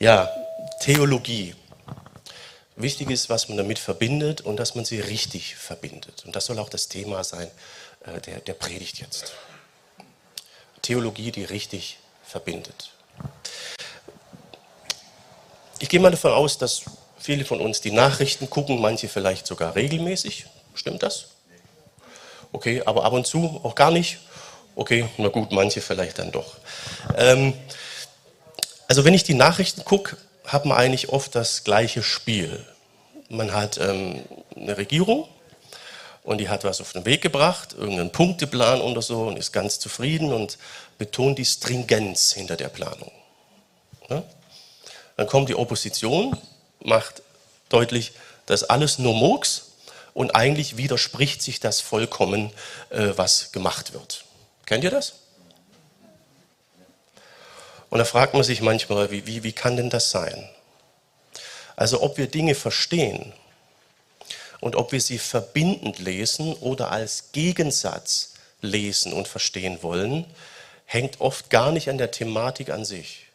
Ja, 0.00 0.30
Theologie. 0.80 1.54
Wichtig 2.74 3.10
ist, 3.10 3.28
was 3.28 3.50
man 3.50 3.58
damit 3.58 3.78
verbindet 3.78 4.40
und 4.40 4.56
dass 4.56 4.74
man 4.74 4.86
sie 4.86 4.98
richtig 4.98 5.56
verbindet. 5.56 6.24
Und 6.24 6.34
das 6.34 6.46
soll 6.46 6.58
auch 6.58 6.70
das 6.70 6.88
Thema 6.88 7.22
sein 7.22 7.50
äh, 8.06 8.18
der, 8.18 8.40
der 8.40 8.54
Predigt 8.54 8.98
jetzt. 9.00 9.34
Theologie, 10.80 11.30
die 11.30 11.44
richtig 11.44 11.98
verbindet. 12.24 12.92
Ich 15.80 15.90
gehe 15.90 16.00
mal 16.00 16.10
davon 16.10 16.32
aus, 16.32 16.56
dass 16.56 16.84
viele 17.18 17.44
von 17.44 17.60
uns 17.60 17.82
die 17.82 17.90
Nachrichten 17.90 18.48
gucken, 18.48 18.80
manche 18.80 19.06
vielleicht 19.06 19.46
sogar 19.46 19.74
regelmäßig. 19.74 20.46
Stimmt 20.74 21.02
das? 21.02 21.26
Okay, 22.52 22.82
aber 22.86 23.04
ab 23.04 23.12
und 23.12 23.26
zu 23.26 23.60
auch 23.64 23.74
gar 23.74 23.90
nicht. 23.90 24.18
Okay, 24.76 25.06
na 25.18 25.28
gut, 25.28 25.52
manche 25.52 25.82
vielleicht 25.82 26.18
dann 26.18 26.32
doch. 26.32 26.56
Ähm, 27.18 27.52
also 28.90 29.04
wenn 29.04 29.14
ich 29.14 29.22
die 29.22 29.34
Nachrichten 29.34 29.84
gucke, 29.84 30.16
hat 30.44 30.64
man 30.64 30.76
eigentlich 30.76 31.10
oft 31.10 31.36
das 31.36 31.62
gleiche 31.62 32.02
Spiel. 32.02 32.66
Man 33.28 33.52
hat 33.52 33.78
ähm, 33.78 34.24
eine 34.56 34.76
Regierung 34.76 35.28
und 36.24 36.38
die 36.38 36.48
hat 36.48 36.64
was 36.64 36.80
auf 36.80 36.92
den 36.92 37.04
Weg 37.04 37.22
gebracht, 37.22 37.72
irgendeinen 37.74 38.10
Punkteplan 38.10 38.80
oder 38.80 39.00
so 39.00 39.28
und 39.28 39.36
ist 39.36 39.52
ganz 39.52 39.78
zufrieden 39.78 40.32
und 40.32 40.58
betont 40.98 41.38
die 41.38 41.44
Stringenz 41.44 42.32
hinter 42.32 42.56
der 42.56 42.68
Planung. 42.68 43.12
Ja? 44.08 44.24
Dann 45.16 45.28
kommt 45.28 45.48
die 45.48 45.54
Opposition, 45.54 46.36
macht 46.82 47.22
deutlich, 47.68 48.10
das 48.46 48.62
ist 48.62 48.70
alles 48.70 48.98
nur 48.98 49.14
Murks 49.14 49.66
und 50.14 50.34
eigentlich 50.34 50.78
widerspricht 50.78 51.42
sich 51.42 51.60
das 51.60 51.80
vollkommen, 51.80 52.50
äh, 52.88 53.10
was 53.14 53.52
gemacht 53.52 53.92
wird. 53.92 54.24
Kennt 54.66 54.82
ihr 54.82 54.90
das? 54.90 55.19
Und 57.90 57.98
da 57.98 58.04
fragt 58.04 58.34
man 58.34 58.44
sich 58.44 58.60
manchmal, 58.62 59.10
wie, 59.10 59.26
wie, 59.26 59.42
wie 59.42 59.52
kann 59.52 59.76
denn 59.76 59.90
das 59.90 60.10
sein? 60.10 60.48
Also 61.74 62.02
ob 62.02 62.18
wir 62.18 62.28
Dinge 62.28 62.54
verstehen 62.54 63.32
und 64.60 64.76
ob 64.76 64.92
wir 64.92 65.00
sie 65.00 65.18
verbindend 65.18 65.98
lesen 65.98 66.54
oder 66.54 66.92
als 66.92 67.32
Gegensatz 67.32 68.34
lesen 68.60 69.12
und 69.12 69.26
verstehen 69.26 69.82
wollen, 69.82 70.24
hängt 70.86 71.20
oft 71.20 71.50
gar 71.50 71.72
nicht 71.72 71.90
an 71.90 71.98
der 71.98 72.12
Thematik 72.12 72.70
an 72.70 72.84
sich. 72.84 73.26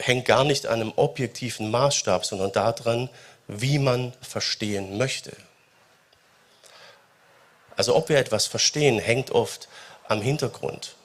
Hängt 0.00 0.24
gar 0.24 0.44
nicht 0.44 0.66
an 0.66 0.80
einem 0.80 0.92
objektiven 0.96 1.70
Maßstab, 1.70 2.24
sondern 2.24 2.52
daran, 2.52 3.10
wie 3.46 3.78
man 3.78 4.12
verstehen 4.20 4.96
möchte. 4.96 5.36
Also 7.76 7.94
ob 7.94 8.08
wir 8.08 8.18
etwas 8.18 8.46
verstehen, 8.46 8.98
hängt 8.98 9.30
oft 9.30 9.68
am 10.08 10.20
Hintergrund 10.20 10.96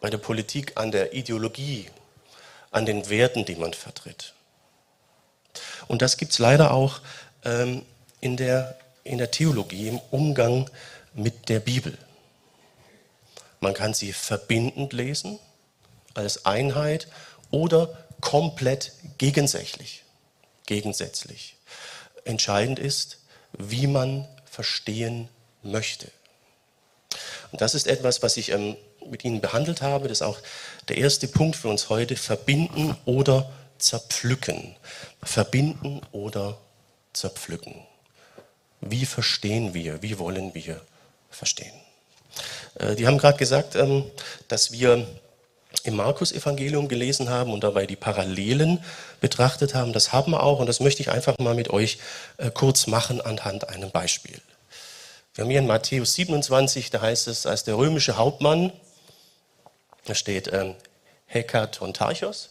bei 0.00 0.10
der 0.10 0.18
Politik 0.18 0.72
an 0.76 0.90
der 0.90 1.12
Ideologie, 1.12 1.88
an 2.70 2.86
den 2.86 3.08
Werten, 3.08 3.44
die 3.44 3.56
man 3.56 3.74
vertritt. 3.74 4.34
Und 5.88 6.02
das 6.02 6.16
gibt 6.16 6.32
es 6.32 6.38
leider 6.38 6.72
auch 6.72 7.00
ähm, 7.44 7.84
in, 8.20 8.36
der, 8.36 8.78
in 9.04 9.18
der 9.18 9.30
Theologie, 9.30 9.88
im 9.88 10.00
Umgang 10.10 10.70
mit 11.14 11.48
der 11.48 11.60
Bibel. 11.60 11.96
Man 13.60 13.74
kann 13.74 13.92
sie 13.92 14.12
verbindend 14.12 14.92
lesen, 14.92 15.38
als 16.14 16.46
Einheit 16.46 17.08
oder 17.50 18.06
komplett 18.20 18.92
gegensätzlich. 19.18 20.04
gegensätzlich. 20.66 21.56
Entscheidend 22.24 22.78
ist, 22.78 23.18
wie 23.52 23.86
man 23.86 24.28
verstehen 24.44 25.28
möchte. 25.62 26.10
Und 27.50 27.60
das 27.60 27.74
ist 27.74 27.86
etwas, 27.86 28.22
was 28.22 28.36
ich 28.36 28.50
ähm, 28.50 28.76
mit 29.10 29.24
Ihnen 29.24 29.40
behandelt 29.40 29.82
habe. 29.82 30.08
Das 30.08 30.18
ist 30.18 30.22
auch 30.22 30.38
der 30.88 30.98
erste 30.98 31.28
Punkt 31.28 31.56
für 31.56 31.68
uns 31.68 31.88
heute. 31.88 32.16
Verbinden 32.16 32.96
oder 33.04 33.50
zerpflücken. 33.78 34.76
Verbinden 35.22 36.00
oder 36.12 36.58
zerpflücken. 37.12 37.74
Wie 38.80 39.04
verstehen 39.06 39.74
wir? 39.74 40.02
Wie 40.02 40.18
wollen 40.18 40.54
wir 40.54 40.80
verstehen? 41.30 41.74
Äh, 42.78 42.94
die 42.96 43.06
haben 43.06 43.18
gerade 43.18 43.38
gesagt, 43.38 43.76
ähm, 43.76 44.04
dass 44.48 44.72
wir 44.72 45.06
im 45.84 45.96
Markus-Evangelium 45.96 46.88
gelesen 46.88 47.30
haben 47.30 47.52
und 47.52 47.64
dabei 47.64 47.86
die 47.86 47.96
Parallelen 47.96 48.82
betrachtet 49.20 49.74
haben. 49.74 49.92
Das 49.92 50.12
haben 50.12 50.32
wir 50.32 50.42
auch 50.42 50.58
und 50.58 50.66
das 50.66 50.80
möchte 50.80 51.02
ich 51.02 51.10
einfach 51.10 51.38
mal 51.38 51.54
mit 51.54 51.70
euch 51.70 51.98
äh, 52.38 52.50
kurz 52.50 52.86
machen 52.86 53.20
anhand 53.20 53.68
einem 53.68 53.90
Beispiel. 53.90 54.40
Wir 55.34 55.44
haben 55.44 55.50
hier 55.50 55.60
in 55.60 55.66
Matthäus 55.66 56.14
27, 56.14 56.90
da 56.90 57.00
heißt 57.00 57.28
es, 57.28 57.46
als 57.46 57.64
der 57.64 57.76
römische 57.76 58.16
Hauptmann 58.16 58.72
da 60.04 60.14
steht 60.14 60.52
ähm, 60.52 60.74
Hekatontarchos. 61.26 62.50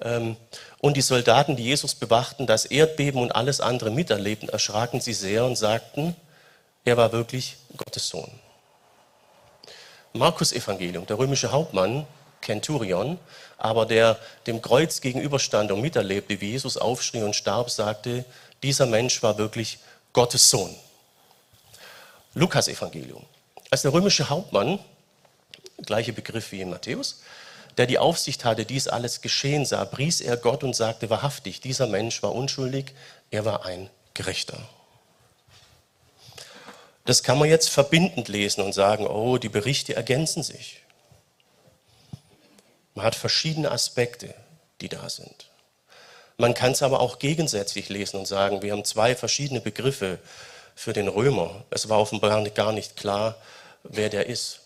Ähm, 0.00 0.36
und 0.80 0.96
die 0.96 1.02
Soldaten, 1.02 1.56
die 1.56 1.64
Jesus 1.64 1.94
bewachten, 1.94 2.46
das 2.46 2.64
Erdbeben 2.64 3.20
und 3.20 3.32
alles 3.32 3.60
andere 3.60 3.90
miterlebten, 3.90 4.48
erschraken 4.48 5.00
sie 5.00 5.12
sehr 5.12 5.44
und 5.44 5.56
sagten, 5.56 6.16
er 6.84 6.96
war 6.96 7.12
wirklich 7.12 7.56
Gottes 7.76 8.08
Sohn. 8.08 8.30
Markus 10.12 10.52
Evangelium, 10.52 11.06
der 11.06 11.18
römische 11.18 11.52
Hauptmann, 11.52 12.06
Kenturion, 12.40 13.18
aber 13.58 13.86
der 13.86 14.18
dem 14.46 14.62
Kreuz 14.62 15.00
gegenüberstand 15.00 15.70
und 15.70 15.82
miterlebte, 15.82 16.40
wie 16.40 16.52
Jesus 16.52 16.76
aufschrie 16.76 17.22
und 17.22 17.36
starb, 17.36 17.70
sagte, 17.70 18.24
dieser 18.62 18.86
Mensch 18.86 19.22
war 19.22 19.38
wirklich 19.38 19.78
Gottes 20.12 20.48
Sohn. 20.48 20.74
Lukas 22.34 22.68
Evangelium. 22.68 23.24
Als 23.70 23.82
der 23.82 23.92
römische 23.92 24.28
Hauptmann 24.28 24.78
gleiche 25.86 26.12
Begriff 26.12 26.52
wie 26.52 26.60
in 26.60 26.70
Matthäus, 26.70 27.20
der 27.76 27.86
die 27.86 27.98
Aufsicht 27.98 28.44
hatte, 28.44 28.64
dies 28.64 28.88
alles 28.88 29.20
geschehen 29.20 29.64
sah, 29.64 29.84
pries 29.84 30.20
er 30.20 30.36
Gott 30.36 30.64
und 30.64 30.74
sagte 30.74 31.10
wahrhaftig, 31.10 31.60
dieser 31.60 31.86
Mensch 31.86 32.22
war 32.22 32.34
unschuldig, 32.34 32.92
er 33.30 33.44
war 33.44 33.64
ein 33.64 33.90
Gerechter. 34.14 34.58
Das 37.04 37.22
kann 37.22 37.38
man 37.38 37.48
jetzt 37.48 37.70
verbindend 37.70 38.28
lesen 38.28 38.62
und 38.62 38.72
sagen, 38.72 39.06
oh, 39.06 39.38
die 39.38 39.48
Berichte 39.48 39.96
ergänzen 39.96 40.42
sich. 40.42 40.82
Man 42.94 43.04
hat 43.04 43.14
verschiedene 43.14 43.70
Aspekte, 43.70 44.34
die 44.80 44.88
da 44.88 45.08
sind. 45.08 45.50
Man 46.36 46.54
kann 46.54 46.72
es 46.72 46.82
aber 46.82 47.00
auch 47.00 47.18
gegensätzlich 47.18 47.88
lesen 47.88 48.18
und 48.18 48.26
sagen, 48.26 48.62
wir 48.62 48.72
haben 48.72 48.84
zwei 48.84 49.14
verschiedene 49.14 49.60
Begriffe 49.60 50.18
für 50.74 50.92
den 50.92 51.08
Römer. 51.08 51.64
Es 51.70 51.88
war 51.88 51.98
offenbar 51.98 52.42
gar 52.50 52.72
nicht 52.72 52.96
klar, 52.96 53.36
wer 53.82 54.08
der 54.08 54.26
ist. 54.26 54.59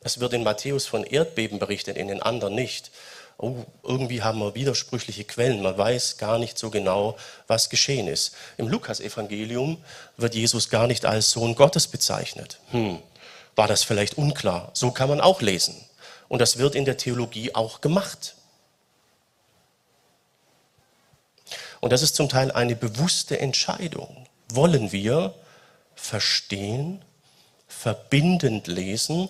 Es 0.00 0.18
wird 0.18 0.32
in 0.32 0.42
Matthäus 0.42 0.86
von 0.86 1.04
Erdbeben 1.04 1.58
berichtet, 1.58 1.96
in 1.96 2.08
den 2.08 2.22
anderen 2.22 2.54
nicht. 2.54 2.90
Oh, 3.36 3.64
irgendwie 3.82 4.22
haben 4.22 4.38
wir 4.38 4.54
widersprüchliche 4.54 5.24
Quellen. 5.24 5.62
Man 5.62 5.76
weiß 5.76 6.18
gar 6.18 6.38
nicht 6.38 6.58
so 6.58 6.70
genau, 6.70 7.16
was 7.46 7.70
geschehen 7.70 8.06
ist. 8.06 8.34
Im 8.56 8.68
Lukas-Evangelium 8.68 9.82
wird 10.16 10.34
Jesus 10.34 10.68
gar 10.70 10.86
nicht 10.86 11.04
als 11.04 11.30
Sohn 11.30 11.54
Gottes 11.54 11.86
bezeichnet. 11.86 12.60
Hm, 12.70 12.98
war 13.56 13.68
das 13.68 13.82
vielleicht 13.82 14.16
unklar? 14.16 14.70
So 14.74 14.90
kann 14.90 15.08
man 15.08 15.20
auch 15.20 15.40
lesen. 15.42 15.74
Und 16.28 16.40
das 16.40 16.58
wird 16.58 16.74
in 16.74 16.84
der 16.84 16.96
Theologie 16.96 17.54
auch 17.54 17.80
gemacht. 17.80 18.34
Und 21.80 21.92
das 21.92 22.02
ist 22.02 22.14
zum 22.14 22.28
Teil 22.28 22.52
eine 22.52 22.76
bewusste 22.76 23.40
Entscheidung. 23.40 24.26
Wollen 24.52 24.92
wir 24.92 25.34
verstehen, 25.94 27.02
verbindend 27.68 28.66
lesen 28.66 29.28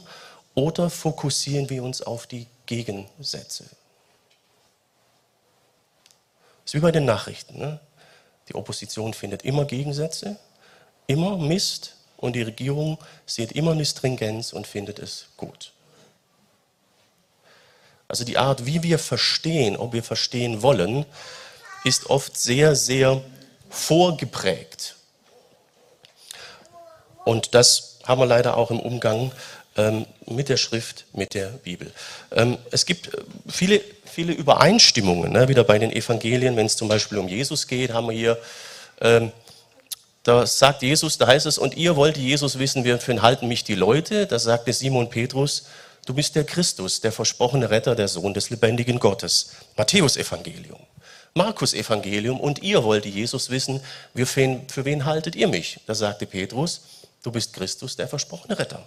oder 0.54 0.90
fokussieren 0.90 1.70
wir 1.70 1.82
uns 1.82 2.02
auf 2.02 2.26
die 2.26 2.46
Gegensätze? 2.66 3.64
Das 6.64 6.66
ist 6.66 6.74
wie 6.74 6.80
bei 6.80 6.92
den 6.92 7.04
Nachrichten. 7.04 7.58
Ne? 7.58 7.80
Die 8.48 8.54
Opposition 8.54 9.14
findet 9.14 9.42
immer 9.42 9.64
Gegensätze, 9.64 10.38
immer 11.06 11.36
Mist 11.36 11.96
und 12.16 12.34
die 12.34 12.42
Regierung 12.42 12.98
sieht 13.26 13.52
immer 13.52 13.72
eine 13.72 13.84
Stringenz 13.84 14.52
und 14.52 14.66
findet 14.66 14.98
es 14.98 15.26
gut. 15.36 15.72
Also 18.08 18.24
die 18.24 18.38
Art, 18.38 18.66
wie 18.66 18.82
wir 18.82 18.98
verstehen, 18.98 19.76
ob 19.76 19.92
wir 19.92 20.02
verstehen 20.02 20.62
wollen, 20.62 21.06
ist 21.84 22.10
oft 22.10 22.36
sehr, 22.36 22.74
sehr 22.74 23.22
vorgeprägt. 23.68 24.96
Und 27.24 27.54
das 27.54 28.00
haben 28.04 28.20
wir 28.20 28.26
leider 28.26 28.56
auch 28.56 28.70
im 28.70 28.80
Umgang 28.80 29.30
mit 30.26 30.48
der 30.48 30.56
Schrift, 30.56 31.06
mit 31.12 31.34
der 31.34 31.48
Bibel. 31.48 31.90
Ähm, 32.32 32.58
es 32.70 32.86
gibt 32.86 33.14
äh, 33.14 33.18
viele, 33.48 33.80
viele 34.04 34.32
Übereinstimmungen, 34.32 35.32
ne, 35.32 35.48
wieder 35.48 35.64
bei 35.64 35.78
den 35.78 35.92
Evangelien, 35.92 36.56
wenn 36.56 36.66
es 36.66 36.76
zum 36.76 36.88
Beispiel 36.88 37.18
um 37.18 37.28
Jesus 37.28 37.66
geht, 37.66 37.92
haben 37.92 38.08
wir 38.08 38.16
hier, 38.16 38.38
ähm, 39.00 39.32
da 40.22 40.44
sagt 40.46 40.82
Jesus, 40.82 41.16
da 41.16 41.26
heißt 41.26 41.46
es, 41.46 41.56
und 41.56 41.76
ihr 41.76 41.96
wollt 41.96 42.18
Jesus 42.18 42.58
wissen, 42.58 42.84
wie 42.84 42.92
halten 42.92 43.48
mich 43.48 43.64
die 43.64 43.74
Leute? 43.74 44.26
Da 44.26 44.38
sagte 44.38 44.72
Simon 44.72 45.08
Petrus, 45.08 45.66
du 46.04 46.12
bist 46.12 46.36
der 46.36 46.44
Christus, 46.44 47.00
der 47.00 47.12
versprochene 47.12 47.70
Retter, 47.70 47.94
der 47.94 48.08
Sohn 48.08 48.34
des 48.34 48.50
lebendigen 48.50 48.98
Gottes. 48.98 49.52
Matthäus 49.76 50.18
Evangelium. 50.18 50.80
Markus 51.32 51.72
Evangelium 51.72 52.38
und 52.38 52.62
ihr 52.62 52.84
wollt 52.84 53.06
Jesus 53.06 53.48
wissen, 53.50 53.80
für 54.14 54.84
wen 54.84 55.04
haltet 55.06 55.36
ihr 55.36 55.48
mich? 55.48 55.80
Da 55.86 55.94
sagte 55.94 56.26
Petrus, 56.26 56.82
du 57.22 57.30
bist 57.30 57.54
Christus, 57.54 57.96
der 57.96 58.08
versprochene 58.08 58.58
Retter. 58.58 58.86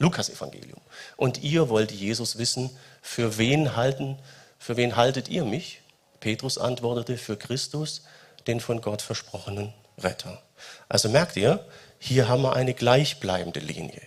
Lukas-Evangelium. 0.00 0.80
Und 1.16 1.42
ihr 1.42 1.68
wollt 1.68 1.92
Jesus 1.92 2.38
wissen, 2.38 2.70
für 3.02 3.38
wen 3.38 3.76
halten, 3.76 4.18
für 4.58 4.76
wen 4.76 4.96
haltet 4.96 5.28
ihr 5.28 5.44
mich? 5.44 5.82
Petrus 6.18 6.58
antwortete, 6.58 7.16
für 7.16 7.36
Christus, 7.36 8.02
den 8.46 8.60
von 8.60 8.80
Gott 8.80 9.02
versprochenen 9.02 9.72
Retter. 9.98 10.42
Also 10.88 11.08
merkt 11.08 11.36
ihr, 11.36 11.64
hier 11.98 12.28
haben 12.28 12.42
wir 12.42 12.54
eine 12.54 12.74
gleichbleibende 12.74 13.60
Linie. 13.60 14.00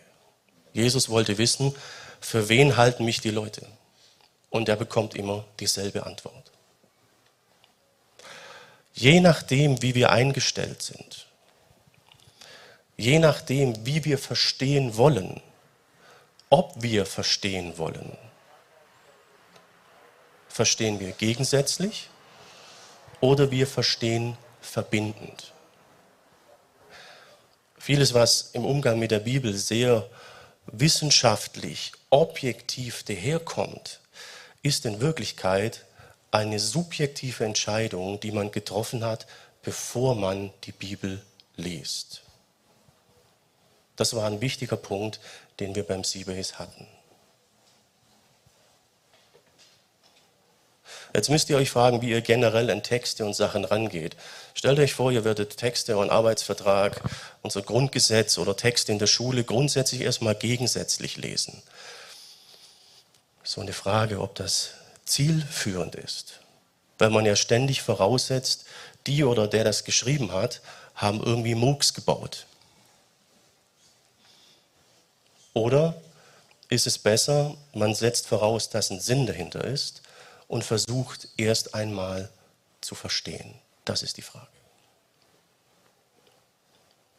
Jesus 0.74 1.10
wollte 1.10 1.38
wissen, 1.38 1.75
für 2.19 2.50
wen 2.50 2.75
halten 2.75 3.06
mich 3.06 3.22
die 3.22 3.30
Leute? 3.30 3.66
Und 4.50 4.69
er 4.69 4.75
bekommt 4.75 5.16
immer 5.16 5.46
dieselbe 5.60 6.06
Antwort. 6.06 6.51
Je 8.94 9.19
nachdem, 9.19 9.81
wie 9.81 9.96
wir 9.96 10.12
eingestellt 10.12 10.81
sind, 10.81 11.28
je 12.98 13.19
nachdem, 13.19 13.86
wie 13.86 14.06
wir 14.06 14.18
verstehen 14.18 14.98
wollen, 14.98 15.42
ob 16.53 16.83
wir 16.83 17.07
verstehen 17.07 17.79
wollen, 17.79 18.15
verstehen 20.47 21.00
wir 21.00 21.11
gegensätzlich 21.13 22.09
oder 23.21 23.50
wir 23.50 23.65
verstehen 23.65 24.38
verbindend. 24.61 25.51
Vieles, 27.79 28.13
was 28.13 28.51
im 28.53 28.65
Umgang 28.65 29.00
mit 29.00 29.09
der 29.09 29.21
Bibel 29.21 29.51
sehr 29.55 30.07
wissenschaftlich, 30.67 31.91
objektiv 32.11 33.01
daherkommt, 33.01 34.00
ist 34.61 34.85
in 34.85 35.01
Wirklichkeit 35.01 35.85
eine 36.29 36.59
subjektive 36.59 37.45
Entscheidung, 37.45 38.19
die 38.19 38.31
man 38.31 38.51
getroffen 38.51 39.03
hat, 39.03 39.25
bevor 39.63 40.13
man 40.13 40.53
die 40.65 40.71
Bibel 40.71 41.19
liest. 41.55 42.21
Das 43.95 44.15
war 44.15 44.25
ein 44.25 44.41
wichtiger 44.41 44.77
Punkt, 44.77 45.19
den 45.59 45.75
wir 45.75 45.83
beim 45.83 46.03
Siebeis 46.03 46.59
hatten. 46.59 46.88
Jetzt 51.15 51.29
müsst 51.29 51.50
ihr 51.51 51.57
euch 51.57 51.69
fragen, 51.69 52.01
wie 52.01 52.09
ihr 52.09 52.21
generell 52.21 52.71
an 52.71 52.81
Texte 52.81 53.23
und 53.23 53.35
Sachen 53.35 53.65
rangeht. 53.65 54.15
Stellt 54.55 54.79
euch 54.79 54.95
vor, 54.95 55.11
ihr 55.11 55.23
würdet 55.23 55.57
Texte 55.57 55.95
und 55.97 56.09
Arbeitsvertrag, 56.09 57.01
unser 57.44 57.61
Grundgesetz 57.61 58.39
oder 58.39 58.57
Texte 58.57 58.91
in 58.91 58.97
der 58.97 59.05
Schule 59.07 59.44
grundsätzlich 59.44 60.01
erstmal 60.01 60.33
gegensätzlich 60.33 61.17
lesen. 61.17 61.61
So 63.44 63.61
eine 63.61 63.73
Frage, 63.73 64.21
ob 64.21 64.33
das 64.33 64.71
zielführend 65.05 65.94
ist. 65.95 66.39
Weil 66.97 67.11
man 67.11 67.25
ja 67.25 67.35
ständig 67.35 67.83
voraussetzt, 67.83 68.65
die 69.05 69.23
oder 69.23 69.47
der 69.47 69.63
das 69.63 69.83
geschrieben 69.83 70.31
hat, 70.31 70.61
haben 70.95 71.21
irgendwie 71.21 71.53
MOOCs 71.53 71.94
gebaut. 71.94 72.47
Oder 75.53 76.01
ist 76.69 76.88
es 76.88 76.97
besser, 76.97 77.55
man 77.73 77.94
setzt 77.94 78.27
voraus, 78.27 78.69
dass 78.69 78.89
ein 78.89 79.00
Sinn 79.00 79.27
dahinter 79.27 79.63
ist 79.63 80.01
und 80.47 80.63
versucht 80.63 81.27
erst 81.38 81.75
einmal 81.75 82.29
zu 82.81 82.95
verstehen? 82.95 83.53
Das 83.85 84.01
ist 84.01 84.17
die 84.17 84.21
Frage. 84.21 84.47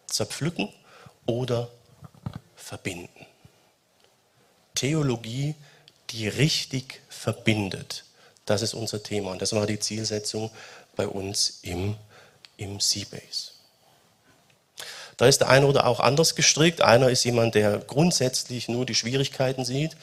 Zerpflücken 0.06 0.72
oder 1.26 1.70
verbinden? 2.56 3.26
Theologie, 4.74 5.54
die 6.10 6.28
richtig 6.28 7.00
verbindet. 7.08 8.04
Das 8.46 8.62
ist 8.62 8.74
unser 8.74 9.02
Thema 9.02 9.30
und 9.30 9.40
das 9.40 9.52
war 9.52 9.66
die 9.66 9.78
Zielsetzung 9.78 10.50
bei 10.96 11.06
uns 11.06 11.60
im, 11.62 11.96
im 12.56 12.80
Seabase. 12.80 13.53
Da 15.16 15.26
ist 15.26 15.38
der 15.38 15.48
eine 15.48 15.66
oder 15.66 15.86
auch 15.86 16.00
anders 16.00 16.34
gestrickt. 16.34 16.82
Einer 16.82 17.10
ist 17.10 17.24
jemand, 17.24 17.54
der 17.54 17.78
grundsätzlich 17.78 18.68
nur 18.68 18.86
die 18.86 18.94
Schwierigkeiten 18.94 19.64
sieht 19.64 19.96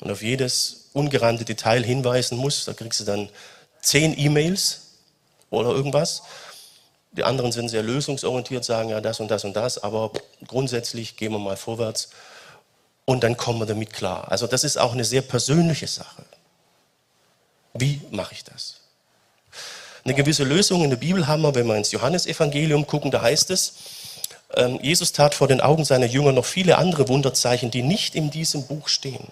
und 0.00 0.10
auf 0.10 0.22
jedes 0.22 0.88
ungerannte 0.92 1.44
Detail 1.44 1.82
hinweisen 1.82 2.38
muss. 2.38 2.64
Da 2.64 2.74
kriegst 2.74 3.00
du 3.00 3.04
dann 3.04 3.28
zehn 3.80 4.18
E-Mails 4.18 4.82
oder 5.50 5.70
irgendwas. 5.70 6.22
Die 7.12 7.24
anderen 7.24 7.52
sind 7.52 7.68
sehr 7.68 7.82
lösungsorientiert, 7.82 8.64
sagen 8.64 8.90
ja 8.90 9.00
das 9.00 9.20
und 9.20 9.30
das 9.30 9.44
und 9.44 9.54
das, 9.54 9.82
aber 9.82 10.12
grundsätzlich 10.46 11.16
gehen 11.16 11.32
wir 11.32 11.38
mal 11.38 11.56
vorwärts 11.56 12.10
und 13.06 13.24
dann 13.24 13.36
kommen 13.36 13.60
wir 13.60 13.66
damit 13.66 13.92
klar. 13.92 14.30
Also 14.30 14.46
das 14.46 14.64
ist 14.64 14.76
auch 14.76 14.92
eine 14.92 15.04
sehr 15.04 15.22
persönliche 15.22 15.88
Sache. 15.88 16.22
Wie 17.72 18.02
mache 18.10 18.34
ich 18.34 18.44
das? 18.44 18.80
Eine 20.04 20.14
gewisse 20.14 20.44
Lösung 20.44 20.84
in 20.84 20.90
der 20.90 20.96
Bibel 20.96 21.26
haben 21.26 21.42
wir, 21.42 21.54
wenn 21.54 21.66
wir 21.66 21.76
ins 21.76 21.92
Johannesevangelium 21.92 22.86
gucken, 22.86 23.10
da 23.10 23.22
heißt 23.22 23.50
es, 23.50 23.74
Jesus 24.80 25.12
tat 25.12 25.34
vor 25.34 25.46
den 25.46 25.60
Augen 25.60 25.84
seiner 25.84 26.06
Jünger 26.06 26.32
noch 26.32 26.46
viele 26.46 26.78
andere 26.78 27.08
Wunderzeichen, 27.08 27.70
die 27.70 27.82
nicht 27.82 28.14
in 28.14 28.30
diesem 28.30 28.66
Buch 28.66 28.88
stehen. 28.88 29.28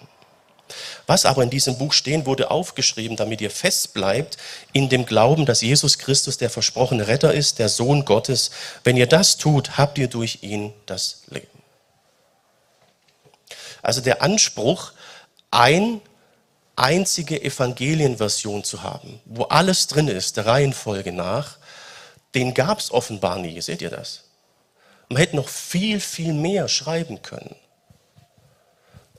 Was 1.06 1.24
aber 1.24 1.42
in 1.42 1.50
diesem 1.50 1.78
Buch 1.78 1.92
stehen, 1.92 2.26
wurde 2.26 2.50
aufgeschrieben, 2.50 3.16
damit 3.16 3.40
ihr 3.40 3.50
fest 3.50 3.94
bleibt 3.94 4.36
in 4.72 4.88
dem 4.88 5.06
Glauben, 5.06 5.46
dass 5.46 5.60
Jesus 5.60 5.98
Christus 5.98 6.38
der 6.38 6.50
versprochene 6.50 7.06
Retter 7.06 7.32
ist, 7.32 7.58
der 7.58 7.68
Sohn 7.68 8.04
Gottes. 8.04 8.50
Wenn 8.82 8.96
ihr 8.96 9.06
das 9.06 9.36
tut, 9.36 9.78
habt 9.78 9.98
ihr 9.98 10.08
durch 10.08 10.40
ihn 10.42 10.72
das 10.86 11.22
Leben. 11.28 11.46
Also 13.82 14.00
der 14.00 14.22
Anspruch, 14.22 14.92
ein 15.52 16.00
einzige 16.74 17.40
Evangelienversion 17.40 18.64
zu 18.64 18.82
haben, 18.82 19.20
wo 19.24 19.44
alles 19.44 19.86
drin 19.86 20.08
ist, 20.08 20.36
der 20.36 20.46
Reihenfolge 20.46 21.12
nach, 21.12 21.56
den 22.34 22.52
gab 22.52 22.80
es 22.80 22.90
offenbar 22.90 23.38
nie. 23.38 23.60
Seht 23.60 23.80
ihr 23.80 23.90
das? 23.90 24.25
Man 25.08 25.18
hätte 25.18 25.36
noch 25.36 25.48
viel, 25.48 26.00
viel 26.00 26.32
mehr 26.32 26.68
schreiben 26.68 27.22
können. 27.22 27.54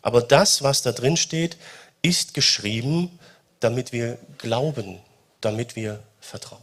Aber 0.02 0.22
das, 0.22 0.62
was 0.64 0.82
da 0.82 0.92
drin 0.92 1.18
steht, 1.18 1.58
ist 2.02 2.34
geschrieben, 2.34 3.20
damit 3.60 3.92
wir 3.92 4.18
glauben, 4.38 5.00
damit 5.42 5.76
wir 5.76 6.02
vertrauen. 6.20 6.62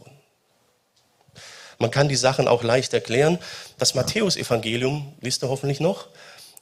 Man 1.77 1.91
kann 1.91 2.07
die 2.07 2.15
Sachen 2.15 2.47
auch 2.47 2.63
leicht 2.63 2.93
erklären. 2.93 3.37
Das 3.77 3.95
Matthäusevangelium, 3.95 5.13
wisst 5.19 5.43
ihr 5.43 5.49
hoffentlich 5.49 5.79
noch, 5.79 6.07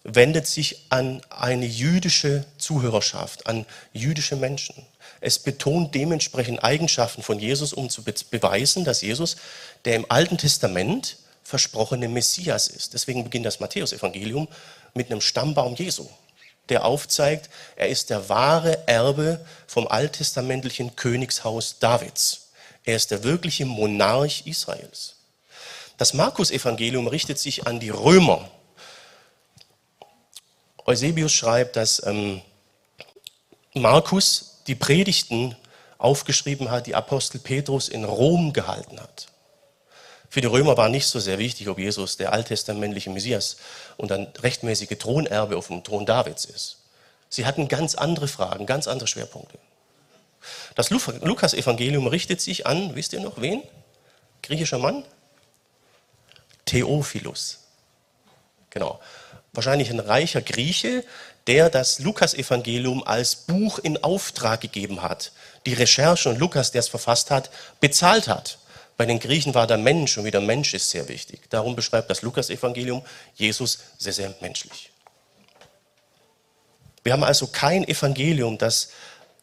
wendet 0.04 0.48
sich 0.48 0.88
an 0.90 1.22
eine 1.30 1.66
jüdische 1.66 2.46
Zuhörerschaft, 2.58 3.48
an 3.48 3.66
jüdische 3.94 4.36
Menschen. 4.36 4.86
Es 5.22 5.40
betont 5.40 5.96
dementsprechend 5.96 6.64
Eigenschaften 6.64 7.24
von 7.24 7.40
Jesus, 7.40 7.72
um 7.72 7.90
zu 7.90 8.04
beweisen, 8.04 8.84
dass 8.84 9.02
Jesus, 9.02 9.38
der 9.86 9.96
im 9.96 10.06
Alten 10.10 10.38
Testament 10.38 11.18
versprochene 11.44 12.08
Messias 12.08 12.68
ist. 12.68 12.94
Deswegen 12.94 13.24
beginnt 13.24 13.46
das 13.46 13.60
Matthäusevangelium 13.60 14.48
mit 14.94 15.12
einem 15.12 15.22
Stammbaum 15.22 15.76
Jesu, 15.76 16.08
der 16.70 16.86
aufzeigt, 16.86 17.50
er 17.76 17.90
ist 17.90 18.10
der 18.10 18.30
wahre 18.30 18.88
Erbe 18.88 19.46
vom 19.68 19.88
alttestamentlichen 19.88 20.96
Königshaus 20.96 21.80
Davids. 21.80 22.50
Er 22.86 22.96
ist 22.96 23.12
der 23.12 23.24
wirkliche 23.24 23.66
Monarch 23.66 24.44
Israels. 24.46 25.16
Das 25.98 26.14
Markus-Evangelium 26.14 27.08
richtet 27.08 27.40
sich 27.40 27.68
an 27.68 27.80
die 27.80 27.90
Römer. 27.90 28.50
Eusebius 30.86 31.32
schreibt, 31.32 31.76
dass 31.76 32.06
ähm, 32.06 32.42
Markus 33.74 34.62
die 34.68 34.76
Predigten 34.76 35.56
aufgeschrieben 35.98 36.72
hat, 36.72 36.88
die 36.88 36.96
Apostel 36.96 37.40
Petrus 37.40 37.88
in 37.88 38.04
Rom 38.04 38.54
gehalten 38.54 39.00
hat. 39.00 39.28
Für 40.34 40.42
die 40.42 40.48
Römer 40.48 40.78
war 40.78 40.90
nicht 40.90 41.06
so 41.06 41.20
sehr 41.20 41.38
wichtig, 41.38 41.68
ob 41.70 41.78
Jesus 41.78 42.18
der 42.18 42.34
alttestamentliche 42.34 43.12
Messias 43.12 43.58
und 43.98 44.12
ein 44.12 44.26
rechtmäßige 44.42 44.98
Thronerbe 44.98 45.56
auf 45.56 45.68
dem 45.68 45.84
Thron 45.84 46.08
Davids 46.08 46.46
ist. 46.46 46.78
Sie 47.30 47.46
hatten 47.46 47.68
ganz 47.68 47.94
andere 47.94 48.28
Fragen, 48.28 48.66
ganz 48.66 48.88
andere 48.88 49.06
Schwerpunkte. 49.06 49.60
Das 50.74 50.90
Lukas-Evangelium 50.90 52.08
richtet 52.08 52.42
sich 52.42 52.66
an, 52.66 52.96
wisst 52.96 53.14
ihr 53.14 53.20
noch, 53.20 53.42
wen? 53.42 53.62
Griechischer 54.42 54.80
Mann? 54.80 55.06
Theophilus. 56.66 57.60
Genau. 58.72 59.00
Wahrscheinlich 59.52 59.92
ein 59.92 60.00
reicher 60.00 60.42
Grieche, 60.42 61.06
der 61.46 61.70
das 61.70 62.00
Lukas-Evangelium 62.00 63.04
als 63.06 63.36
Buch 63.36 63.78
in 63.78 64.04
Auftrag 64.04 64.62
gegeben 64.62 65.04
hat, 65.04 65.32
die 65.68 65.74
Recherche 65.76 66.30
und 66.30 66.40
Lukas, 66.40 66.72
der 66.72 66.80
es 66.80 66.88
verfasst 66.88 67.30
hat, 67.30 67.52
bezahlt 67.80 68.28
hat. 68.28 68.58
Bei 69.04 69.08
den 69.08 69.20
Griechen 69.20 69.54
war 69.54 69.68
der 69.68 69.78
Mensch 69.78 70.18
und 70.18 70.24
wie 70.24 70.32
der 70.32 70.40
Mensch 70.40 70.74
ist 70.74 70.90
sehr 70.90 71.10
wichtig. 71.10 71.50
Darum 71.50 71.76
beschreibt 71.76 72.10
das 72.10 72.22
Lukas-Evangelium 72.22 73.04
Jesus 73.36 73.80
sehr, 73.98 74.14
sehr 74.14 74.34
menschlich. 74.40 74.92
Wir 77.04 77.12
haben 77.12 77.26
also 77.26 77.48
kein 77.48 77.86
Evangelium, 77.86 78.58
das 78.58 78.92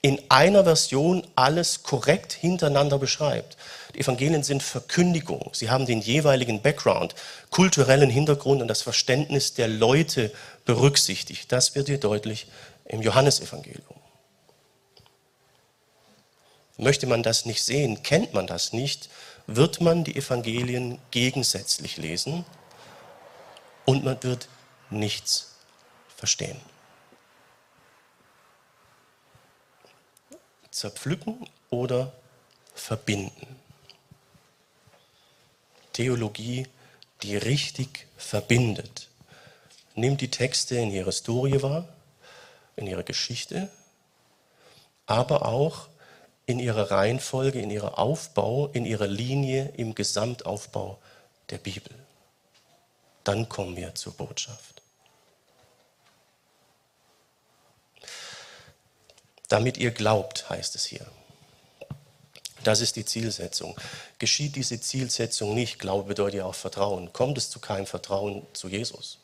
in 0.01 0.19
einer 0.31 0.65
Version 0.65 1.27
alles 1.37 1.83
korrekt 1.83 2.33
hintereinander 2.33 2.99
beschreibt. 2.99 3.59
Die 3.95 4.01
Evangelien 4.01 4.43
sind 4.43 4.63
Verkündigung. 4.63 5.51
Sie 5.53 5.69
haben 5.69 5.85
den 5.85 6.01
jeweiligen 6.01 6.63
Background, 6.63 7.15
kulturellen 7.51 8.09
Hintergrund 8.09 8.63
und 8.63 8.69
das 8.69 8.81
Verständnis 8.81 9.53
der 9.53 9.69
Leute 9.69 10.33
berücksichtigt. 10.65 11.53
Das 11.53 11.75
wird 11.75 11.89
hier 11.89 12.01
deutlich 12.01 12.47
im 12.87 13.03
Johannesevangelium. 13.03 13.85
Möchte 16.79 17.07
man 17.07 17.23
das 17.23 17.45
nicht 17.45 17.63
sehen, 17.63 18.03
kennt 18.03 18.33
man 18.33 18.47
das 18.47 18.73
nicht, 18.73 19.11
wird 19.53 19.81
man 19.81 20.05
die 20.05 20.15
Evangelien 20.15 21.01
gegensätzlich 21.11 21.97
lesen 21.97 22.45
und 23.85 24.05
man 24.05 24.23
wird 24.23 24.49
nichts 24.91 25.57
verstehen. 26.17 26.61
Zerpflücken 30.71 31.49
oder 31.69 32.13
verbinden. 32.75 33.57
Theologie, 35.93 36.69
die 37.23 37.37
richtig 37.37 38.07
verbindet. 38.17 39.09
Nimmt 39.97 40.21
die 40.21 40.31
Texte 40.31 40.77
in 40.77 40.93
ihrer 40.93 41.07
Historie 41.07 41.61
wahr, 41.61 41.89
in 42.77 42.87
ihrer 42.87 43.03
Geschichte, 43.03 43.69
aber 45.07 45.45
auch 45.45 45.90
in 46.47 46.59
ihrer 46.59 46.91
Reihenfolge, 46.91 47.61
in 47.61 47.71
ihrer 47.71 47.99
Aufbau, 47.99 48.69
in 48.69 48.85
ihrer 48.85 49.07
Linie 49.07 49.73
im 49.77 49.95
Gesamtaufbau 49.95 50.99
der 51.51 51.59
Bibel. 51.59 51.95
Dann 53.25 53.49
kommen 53.49 53.77
wir 53.77 53.95
zur 53.95 54.15
Botschaft. 54.15 54.83
Damit 59.49 59.79
ihr 59.79 59.91
glaubt, 59.91 60.49
heißt 60.49 60.75
es 60.77 60.85
hier. 60.85 61.07
Das 62.63 62.81
ist 62.81 62.97
die 62.97 63.05
Zielsetzung. 63.05 63.79
Geschieht 64.19 64.55
diese 64.57 64.81
Zielsetzung 64.81 65.55
nicht, 65.55 65.79
Glaube 65.79 66.09
bedeutet 66.09 66.39
ja 66.39 66.45
auch 66.45 66.55
Vertrauen, 66.55 67.13
kommt 67.13 67.39
es 67.39 67.51
zu 67.51 67.59
keinem 67.59 67.87
Vertrauen 67.87 68.47
zu 68.53 68.69
Jesus, 68.69 69.19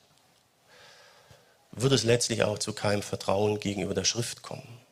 wird 1.73 1.92
es 1.92 2.02
letztlich 2.02 2.42
auch 2.44 2.58
zu 2.58 2.73
keinem 2.73 3.02
Vertrauen 3.02 3.61
gegenüber 3.61 3.94
der 3.94 4.04
Schrift 4.04 4.42
kommen. 4.42 4.85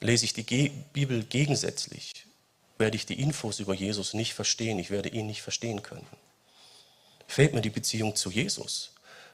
Lese 0.00 0.24
ich 0.24 0.32
die 0.32 0.70
Bibel 0.92 1.24
gegensätzlich, 1.24 2.12
werde 2.78 2.96
ich 2.96 3.06
die 3.06 3.20
Infos 3.20 3.60
über 3.60 3.74
Jesus 3.74 4.14
nicht 4.14 4.34
verstehen, 4.34 4.78
ich 4.78 4.90
werde 4.90 5.08
ihn 5.08 5.26
nicht 5.26 5.42
verstehen 5.42 5.82
können. 5.82 6.06
Fehlt 7.26 7.54
mir 7.54 7.62
die 7.62 7.70
Beziehung 7.70 8.16
zu 8.16 8.30
Jesus, 8.30 8.92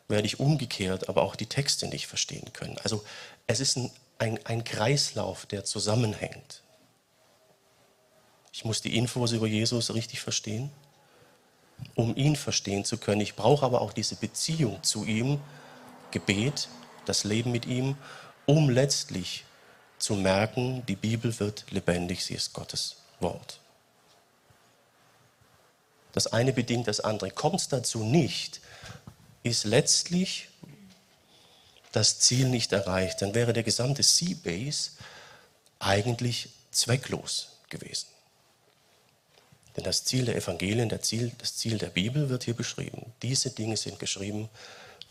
werde 0.08 0.26
ich 0.26 0.40
umgekehrt 0.40 1.08
aber 1.08 1.22
auch 1.22 1.36
die 1.36 1.46
Texte 1.46 1.86
nicht 1.86 2.06
verstehen 2.06 2.52
können. 2.52 2.78
Also 2.82 3.04
es 3.46 3.60
ist 3.60 3.76
ein, 3.76 3.90
ein, 4.18 4.46
ein 4.46 4.64
Kreislauf, 4.64 5.46
der 5.46 5.64
zusammenhängt. 5.64 6.62
Ich 8.52 8.64
muss 8.64 8.82
die 8.82 8.96
Infos 8.96 9.32
über 9.32 9.46
Jesus 9.46 9.94
richtig 9.94 10.20
verstehen, 10.20 10.70
um 11.94 12.16
ihn 12.16 12.36
verstehen 12.36 12.84
zu 12.84 12.98
können. 12.98 13.20
Ich 13.20 13.36
brauche 13.36 13.64
aber 13.64 13.80
auch 13.80 13.92
diese 13.92 14.16
Beziehung 14.16 14.82
zu 14.82 15.04
ihm, 15.04 15.40
Gebet, 16.10 16.68
das 17.06 17.24
Leben 17.24 17.52
mit 17.52 17.66
ihm, 17.66 17.96
um 18.46 18.68
letztlich 18.68 19.44
zu 20.00 20.14
merken, 20.14 20.84
die 20.86 20.96
Bibel 20.96 21.38
wird 21.38 21.64
lebendig, 21.70 22.24
sie 22.24 22.34
ist 22.34 22.52
Gottes 22.52 22.96
Wort. 23.20 23.60
Das 26.12 26.26
eine 26.26 26.52
bedingt 26.52 26.88
das 26.88 27.00
andere. 27.00 27.30
Kommt 27.30 27.60
es 27.60 27.68
dazu 27.68 28.02
nicht, 28.02 28.60
ist 29.42 29.64
letztlich 29.64 30.48
das 31.92 32.18
Ziel 32.18 32.48
nicht 32.48 32.72
erreicht. 32.72 33.22
Dann 33.22 33.34
wäre 33.34 33.52
der 33.52 33.62
gesamte 33.62 34.02
Seabase 34.02 34.90
eigentlich 35.78 36.50
zwecklos 36.70 37.48
gewesen. 37.68 38.06
Denn 39.76 39.84
das 39.84 40.04
Ziel 40.04 40.24
der 40.24 40.36
Evangelien, 40.36 40.88
der 40.88 41.02
Ziel, 41.02 41.32
das 41.38 41.56
Ziel 41.56 41.78
der 41.78 41.90
Bibel 41.90 42.28
wird 42.28 42.44
hier 42.44 42.54
beschrieben. 42.54 43.12
Diese 43.22 43.50
Dinge 43.50 43.76
sind 43.76 43.98
geschrieben, 43.98 44.48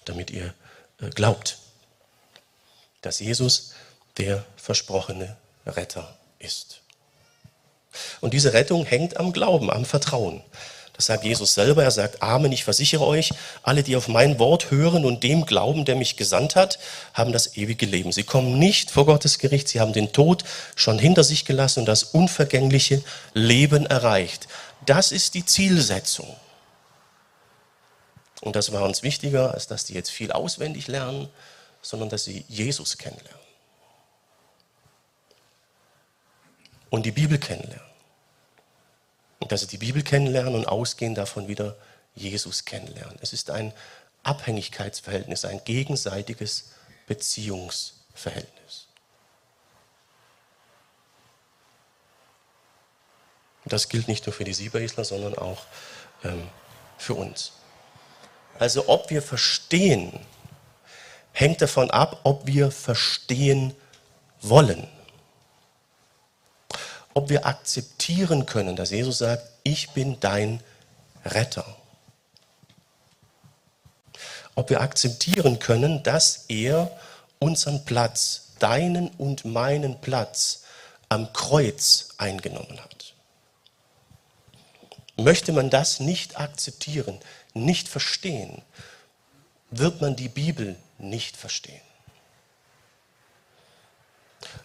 damit 0.06 0.32
ihr 0.32 0.54
äh, 1.00 1.10
glaubt, 1.10 1.60
dass 3.02 3.20
Jesus 3.20 3.74
der 4.20 4.46
versprochene 4.58 5.36
Retter 5.66 6.16
ist. 6.38 6.82
Und 8.22 8.34
diese 8.34 8.54
Rettung 8.54 8.86
hängt 8.86 9.18
am 9.18 9.34
Glauben, 9.34 9.72
am 9.72 9.86
Vertrauen. 9.86 10.42
Das 10.94 11.06
sagt 11.06 11.24
Jesus 11.24 11.54
selber. 11.54 11.82
Er 11.84 11.92
sagt, 11.92 12.22
Amen, 12.22 12.52
ich 12.52 12.66
versichere 12.66 13.08
euch, 13.08 13.32
alle, 13.64 13.84
die 13.84 13.96
auf 13.96 14.10
mein 14.10 14.38
Wort 14.38 14.70
hören 14.70 15.06
und 15.06 15.24
dem 15.24 15.46
glauben, 15.46 15.86
der 15.86 15.96
mich 15.96 16.18
gesandt 16.18 16.58
hat, 16.58 16.78
haben 17.14 17.32
das 17.32 17.56
ewige 17.56 17.86
Leben. 17.86 18.12
Sie 18.12 18.24
kommen 18.24 18.60
nicht 18.60 18.92
vor 18.92 19.06
Gottes 19.06 19.40
Gericht. 19.40 19.70
Sie 19.70 19.80
haben 19.80 19.94
den 19.94 20.12
Tod 20.12 20.44
schon 20.76 21.00
hinter 21.00 21.24
sich 21.24 21.46
gelassen 21.46 21.80
und 21.80 21.86
das 21.86 22.04
unvergängliche 22.04 23.02
Leben 23.34 23.86
erreicht. 23.86 24.50
Das 24.86 25.14
ist 25.14 25.36
die 25.36 25.46
Zielsetzung. 25.46 26.36
Und 28.42 28.58
das 28.58 28.74
war 28.74 28.84
uns 28.84 29.02
wichtiger, 29.02 29.54
als 29.54 29.68
dass 29.68 29.86
die 29.86 29.94
jetzt 29.94 30.12
viel 30.12 30.34
auswendig 30.34 30.88
lernen, 30.88 31.30
sondern 31.82 32.10
dass 32.10 32.26
sie 32.26 32.44
Jesus 32.50 32.98
kennenlernen. 32.98 33.39
Und 36.90 37.06
die 37.06 37.12
Bibel 37.12 37.38
kennenlernen. 37.38 37.88
Und 39.40 39.52
dass 39.52 39.62
sie 39.62 39.68
die 39.68 39.78
Bibel 39.78 40.04
kennenlernen 40.04 40.56
und 40.56 40.68
ausgehend 40.68 41.18
davon 41.18 41.48
wieder 41.48 41.76
Jesus 42.16 42.66
kennenlernen. 42.66 43.18
Es 43.22 43.34
ist 43.34 43.50
ein 43.52 43.74
Abhängigkeitsverhältnis, 44.24 45.46
ein 45.46 45.62
gegenseitiges 45.64 46.72
Beziehungsverhältnis. 47.08 48.88
Das 53.66 53.88
gilt 53.88 54.08
nicht 54.08 54.26
nur 54.26 54.34
für 54.34 54.44
die 54.44 54.54
Sieberisler, 54.54 55.06
sondern 55.06 55.38
auch 55.38 55.64
ähm, 56.24 56.50
für 56.98 57.14
uns. 57.14 57.54
Also 58.58 58.90
ob 58.90 59.10
wir 59.10 59.22
verstehen, 59.22 60.20
hängt 61.32 61.62
davon 61.62 61.92
ab, 61.92 62.22
ob 62.24 62.46
wir 62.46 62.72
verstehen 62.72 63.76
wollen 64.42 64.88
ob 67.14 67.30
wir 67.30 67.46
akzeptieren 67.46 68.46
können, 68.46 68.76
dass 68.76 68.92
Jesus 68.92 69.20
sagt, 69.20 69.44
ich 69.64 69.92
bin 69.92 70.20
dein 70.20 70.62
Retter. 71.26 71.66
Ob 74.56 74.70
wir 74.70 74.82
akzeptieren 74.82 75.60
können, 75.60 76.04
dass 76.04 76.46
er 76.48 76.92
unseren 77.40 77.86
Platz, 77.86 78.54
deinen 78.60 79.10
und 79.10 79.46
meinen 79.46 80.02
Platz 80.02 80.64
am 81.08 81.32
Kreuz 81.34 82.10
eingenommen 82.18 82.80
hat. 82.80 83.14
Möchte 85.18 85.52
man 85.52 85.70
das 85.70 86.00
nicht 86.00 86.40
akzeptieren, 86.40 87.20
nicht 87.54 87.88
verstehen, 87.88 88.62
wird 89.72 90.02
man 90.02 90.16
die 90.16 90.30
Bibel 90.30 90.76
nicht 90.98 91.36
verstehen. 91.36 91.82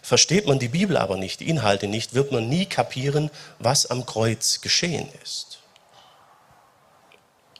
Versteht 0.01 0.47
man 0.47 0.59
die 0.59 0.69
Bibel 0.69 0.97
aber 0.97 1.17
nicht, 1.17 1.39
die 1.39 1.49
Inhalte 1.49 1.87
nicht, 1.87 2.13
wird 2.13 2.31
man 2.31 2.47
nie 2.47 2.65
kapieren, 2.65 3.29
was 3.59 3.85
am 3.85 4.05
Kreuz 4.05 4.61
geschehen 4.61 5.09
ist. 5.23 5.59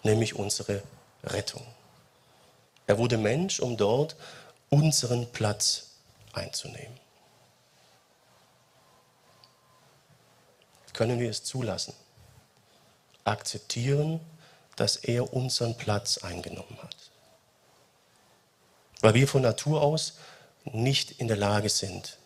Nämlich 0.03 0.35
unsere 0.35 0.83
Rettung. 1.23 1.65
Er 2.87 2.97
wurde 2.97 3.17
Mensch, 3.17 3.59
um 3.59 3.77
dort 3.77 4.15
unseren 4.69 5.31
Platz 5.31 5.87
einzunehmen. 6.33 6.99
Können 10.93 11.19
wir 11.19 11.29
es 11.29 11.43
zulassen? 11.43 11.93
Akzeptieren, 13.25 14.19
dass 14.75 14.97
er 14.97 15.33
unseren 15.33 15.75
Platz 15.75 16.19
eingenommen 16.19 16.77
hat. 16.81 16.95
Weil 19.01 19.13
wir 19.15 19.27
von 19.27 19.41
Natur 19.41 19.81
aus 19.81 20.13
nicht 20.73 21.11
in 21.11 21.27
der 21.27 21.37
Lage 21.37 21.69
sind, 21.69 22.17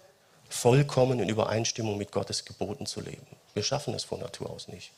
vollkommen 0.50 1.20
in 1.20 1.30
Übereinstimmung 1.30 1.98
mit 1.98 2.12
Gottes 2.12 2.46
Geboten 2.46 2.86
zu 2.86 3.02
leben. 3.02 3.28
Wir 3.54 3.64
schaffen 3.64 3.94
es 3.94 4.04
von 4.04 4.20
Natur 4.20 4.50
aus 4.50 4.68
nicht. 4.68 4.92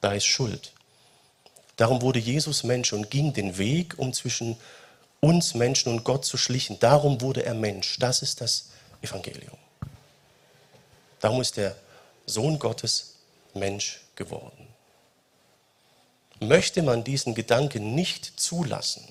Da 0.00 0.12
ist 0.12 0.26
Schuld. 0.26 0.72
Darum 1.76 2.02
wurde 2.02 2.18
Jesus 2.18 2.64
Mensch 2.64 2.92
und 2.92 3.10
ging 3.10 3.32
den 3.32 3.58
Weg, 3.58 3.98
um 3.98 4.12
zwischen 4.12 4.56
uns 5.20 5.54
Menschen 5.54 5.92
und 5.92 6.04
Gott 6.04 6.24
zu 6.24 6.36
schlichen. 6.36 6.78
Darum 6.78 7.20
wurde 7.20 7.44
er 7.44 7.54
Mensch. 7.54 7.98
Das 7.98 8.22
ist 8.22 8.40
das 8.40 8.70
Evangelium. 9.02 9.56
Darum 11.20 11.40
ist 11.40 11.56
der 11.56 11.74
Sohn 12.26 12.58
Gottes 12.58 13.14
Mensch 13.54 14.00
geworden. 14.14 14.68
Möchte 16.40 16.82
man 16.82 17.04
diesen 17.04 17.34
Gedanken 17.34 17.94
nicht 17.94 18.38
zulassen, 18.38 19.04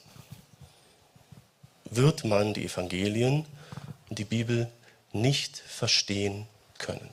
wird 1.96 2.24
man 2.26 2.54
die 2.54 2.66
Evangelien 2.66 3.46
und 4.10 4.20
die 4.20 4.26
Bibel 4.26 4.72
nicht 5.12 5.58
verstehen 5.58 6.48
können. 6.78 7.10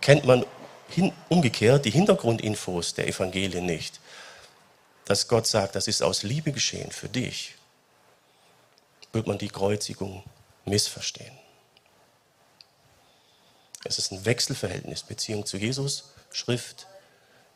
Kennt 0.00 0.24
man 0.24 0.44
hin, 0.88 1.12
umgekehrt 1.28 1.84
die 1.84 1.90
Hintergrundinfos 1.90 2.94
der 2.94 3.08
Evangelien 3.08 3.66
nicht, 3.66 4.00
dass 5.04 5.28
Gott 5.28 5.46
sagt, 5.46 5.74
das 5.74 5.88
ist 5.88 6.02
aus 6.02 6.22
Liebe 6.22 6.52
geschehen 6.52 6.90
für 6.92 7.08
dich, 7.08 7.54
wird 9.12 9.26
man 9.26 9.38
die 9.38 9.48
Kreuzigung 9.48 10.22
missverstehen. 10.64 11.36
Es 13.84 13.98
ist 13.98 14.12
ein 14.12 14.24
Wechselverhältnis, 14.24 15.02
Beziehung 15.02 15.46
zu 15.46 15.56
Jesus, 15.56 16.12
Schrift, 16.30 16.86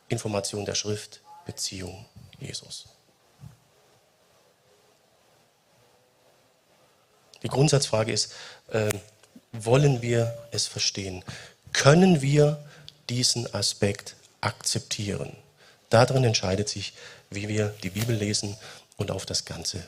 Information 0.09 0.65
der 0.65 0.75
Schrift, 0.75 1.21
Beziehung 1.45 2.05
Jesus. 2.39 2.92
Die 7.43 7.49
Grundsatzfrage 7.49 8.11
ist, 8.11 8.33
äh, 8.71 8.89
wollen 9.51 10.01
wir 10.01 10.37
es 10.51 10.65
verstehen? 10.67 11.23
Können 11.73 12.21
wir 12.21 12.63
diesen 13.09 13.53
Aspekt 13.53 14.15
akzeptieren? 14.41 15.35
Darin 15.89 16.23
entscheidet 16.23 16.69
sich, 16.69 16.93
wie 17.29 17.47
wir 17.47 17.73
die 17.83 17.89
Bibel 17.89 18.15
lesen 18.15 18.55
und 18.97 19.11
auf 19.11 19.25
das 19.25 19.45
Ganze 19.45 19.83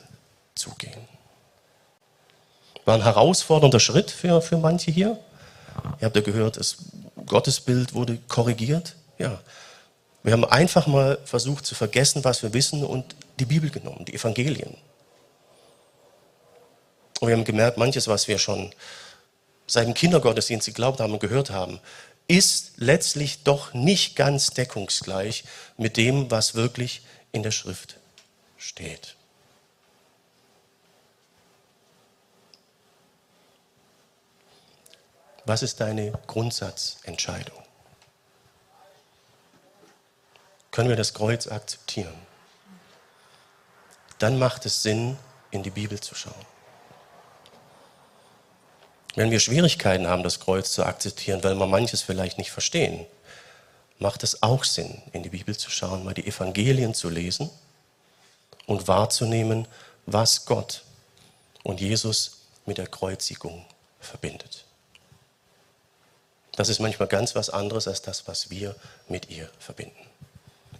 zugehen. 0.54 1.08
War 2.84 2.96
ein 2.96 3.02
herausfordernder 3.02 3.80
Schritt 3.80 4.10
für, 4.10 4.40
für 4.40 4.58
manche 4.58 4.90
hier. 4.90 5.18
Ihr 6.00 6.06
habt 6.06 6.16
ja 6.16 6.22
gehört, 6.22 6.56
das 6.56 6.76
Gottesbild 7.26 7.94
wurde 7.94 8.18
korrigiert. 8.28 8.94
Ja. 9.18 9.40
Wir 10.22 10.32
haben 10.32 10.44
einfach 10.44 10.86
mal 10.86 11.18
versucht 11.24 11.66
zu 11.66 11.74
vergessen, 11.74 12.24
was 12.24 12.42
wir 12.42 12.52
wissen 12.52 12.84
und 12.84 13.14
die 13.38 13.44
Bibel 13.44 13.70
genommen, 13.70 14.04
die 14.04 14.14
Evangelien. 14.14 14.76
Und 17.20 17.28
wir 17.28 17.36
haben 17.36 17.44
gemerkt, 17.44 17.78
manches, 17.78 18.08
was 18.08 18.28
wir 18.28 18.38
schon 18.38 18.74
seit 19.66 19.86
dem 19.86 19.94
Kindergottesdienst 19.94 20.66
geglaubt 20.66 21.00
haben 21.00 21.12
und 21.12 21.20
gehört 21.20 21.50
haben, 21.50 21.80
ist 22.28 22.72
letztlich 22.76 23.44
doch 23.44 23.72
nicht 23.72 24.16
ganz 24.16 24.50
deckungsgleich 24.50 25.44
mit 25.76 25.96
dem, 25.96 26.30
was 26.30 26.54
wirklich 26.54 27.02
in 27.32 27.42
der 27.42 27.52
Schrift 27.52 27.96
steht. 28.58 29.16
Was 35.44 35.62
ist 35.62 35.80
deine 35.80 36.12
Grundsatzentscheidung? 36.26 37.62
Können 40.72 40.88
wir 40.88 40.96
das 40.96 41.14
Kreuz 41.14 41.46
akzeptieren? 41.46 42.14
Dann 44.18 44.38
macht 44.38 44.66
es 44.66 44.82
Sinn, 44.82 45.16
in 45.52 45.62
die 45.62 45.70
Bibel 45.70 46.00
zu 46.00 46.14
schauen. 46.16 46.55
Wenn 49.16 49.30
wir 49.30 49.40
Schwierigkeiten 49.40 50.06
haben, 50.06 50.22
das 50.22 50.40
Kreuz 50.40 50.72
zu 50.72 50.84
akzeptieren, 50.84 51.42
weil 51.42 51.54
wir 51.54 51.66
manches 51.66 52.02
vielleicht 52.02 52.36
nicht 52.36 52.50
verstehen, 52.50 53.06
macht 53.98 54.22
es 54.22 54.42
auch 54.42 54.62
Sinn, 54.62 55.02
in 55.12 55.22
die 55.22 55.30
Bibel 55.30 55.56
zu 55.56 55.70
schauen, 55.70 56.04
mal 56.04 56.12
die 56.12 56.26
Evangelien 56.26 56.92
zu 56.92 57.08
lesen 57.08 57.50
und 58.66 58.88
wahrzunehmen, 58.88 59.66
was 60.04 60.44
Gott 60.44 60.82
und 61.62 61.80
Jesus 61.80 62.42
mit 62.66 62.76
der 62.76 62.86
Kreuzigung 62.86 63.64
verbindet. 64.00 64.66
Das 66.54 66.68
ist 66.68 66.78
manchmal 66.78 67.08
ganz 67.08 67.34
was 67.34 67.48
anderes 67.48 67.88
als 67.88 68.02
das, 68.02 68.28
was 68.28 68.50
wir 68.50 68.76
mit 69.08 69.30
ihr 69.30 69.50
verbinden. 69.58 69.96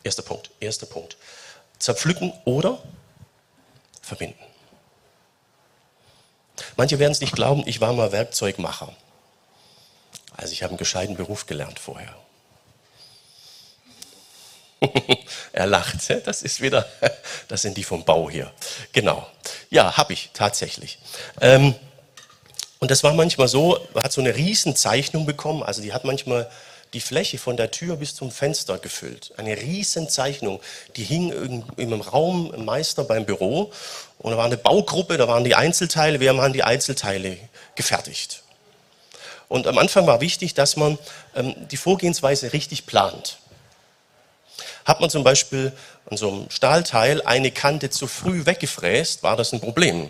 Erster 0.05 0.23
Punkt, 0.23 0.51
erster 0.61 0.87
Punkt. 0.87 1.17
Zerpflücken 1.79 2.35
oder 2.45 2.83
verbinden. 4.03 4.45
Manche 6.77 6.99
werden 6.99 7.13
es 7.13 7.21
nicht 7.21 7.35
glauben, 7.35 7.63
ich 7.67 7.81
war 7.81 7.93
mal 7.93 8.13
Werkzeugmacher. 8.13 8.93
Also 10.37 10.53
ich 10.53 10.63
habe 10.63 10.71
einen 10.71 10.79
gescheiten 10.79 11.17
Beruf 11.17 11.47
gelernt 11.47 11.79
vorher. 11.79 12.15
er 15.53 15.67
lacht, 15.67 16.11
das 16.27 16.43
ist 16.43 16.61
wieder, 16.61 16.87
das 17.49 17.63
sind 17.63 17.77
die 17.77 17.85
vom 17.85 18.05
Bau 18.05 18.31
hier. 18.31 18.53
Genau. 18.93 19.27
Ja, 19.71 19.97
habe 19.97 20.13
ich 20.13 20.31
tatsächlich. 20.33 20.99
Ähm, 21.41 21.75
und 22.79 22.91
das 22.91 23.03
war 23.03 23.15
manchmal 23.15 23.49
so, 23.49 23.79
man 23.95 24.05
hat 24.05 24.13
so 24.13 24.21
eine 24.21 24.37
Riesenzeichnung 24.37 25.25
bekommen, 25.25 25.63
also 25.63 25.81
die 25.81 25.93
hat 25.93 26.05
manchmal 26.05 26.51
die 26.97 27.01
Fläche 27.01 27.37
von 27.37 27.59
der 27.59 27.71
Tür 27.71 27.97
bis 27.97 28.15
zum 28.15 28.31
Fenster 28.31 28.79
gefüllt. 28.79 29.35
Eine 29.37 29.55
Riesenzeichnung, 29.55 30.63
die 30.97 31.05
hing 31.05 31.63
im 31.77 32.01
Raum 32.01 32.55
im 32.55 32.65
Meister 32.65 33.05
beim 33.05 33.27
Büro 33.27 33.71
und 34.19 34.31
da 34.31 34.39
war 34.39 34.47
eine 34.47 34.57
Baugruppe, 34.57 35.19
da 35.19 35.29
waren 35.29 35.45
die 35.45 35.55
Einzelteile, 35.55 36.21
wir 36.21 36.35
haben 36.35 36.53
die 36.55 36.63
Einzelteile 36.63 37.37
gefertigt. 37.75 38.43
Und 39.49 39.67
am 39.67 39.77
Anfang 39.77 40.07
war 40.07 40.23
wichtig, 40.23 40.55
dass 40.55 40.79
man 40.79 40.99
ähm, 41.35 41.55
die 41.71 41.77
Vorgehensweise 41.77 42.55
richtig 42.55 42.87
plant. 42.87 43.41
Hat 44.87 45.03
man 45.03 45.11
zum 45.11 45.23
Beispiel 45.23 45.73
an 46.09 46.17
so 46.17 46.31
einem 46.31 46.51
Stahlteil 46.51 47.21
eine 47.21 47.51
Kante 47.51 47.91
zu 47.91 48.07
früh 48.07 48.47
weggefräst, 48.47 49.23
war 49.23 49.37
das 49.37 49.53
ein 49.53 49.61
Problem 49.61 50.09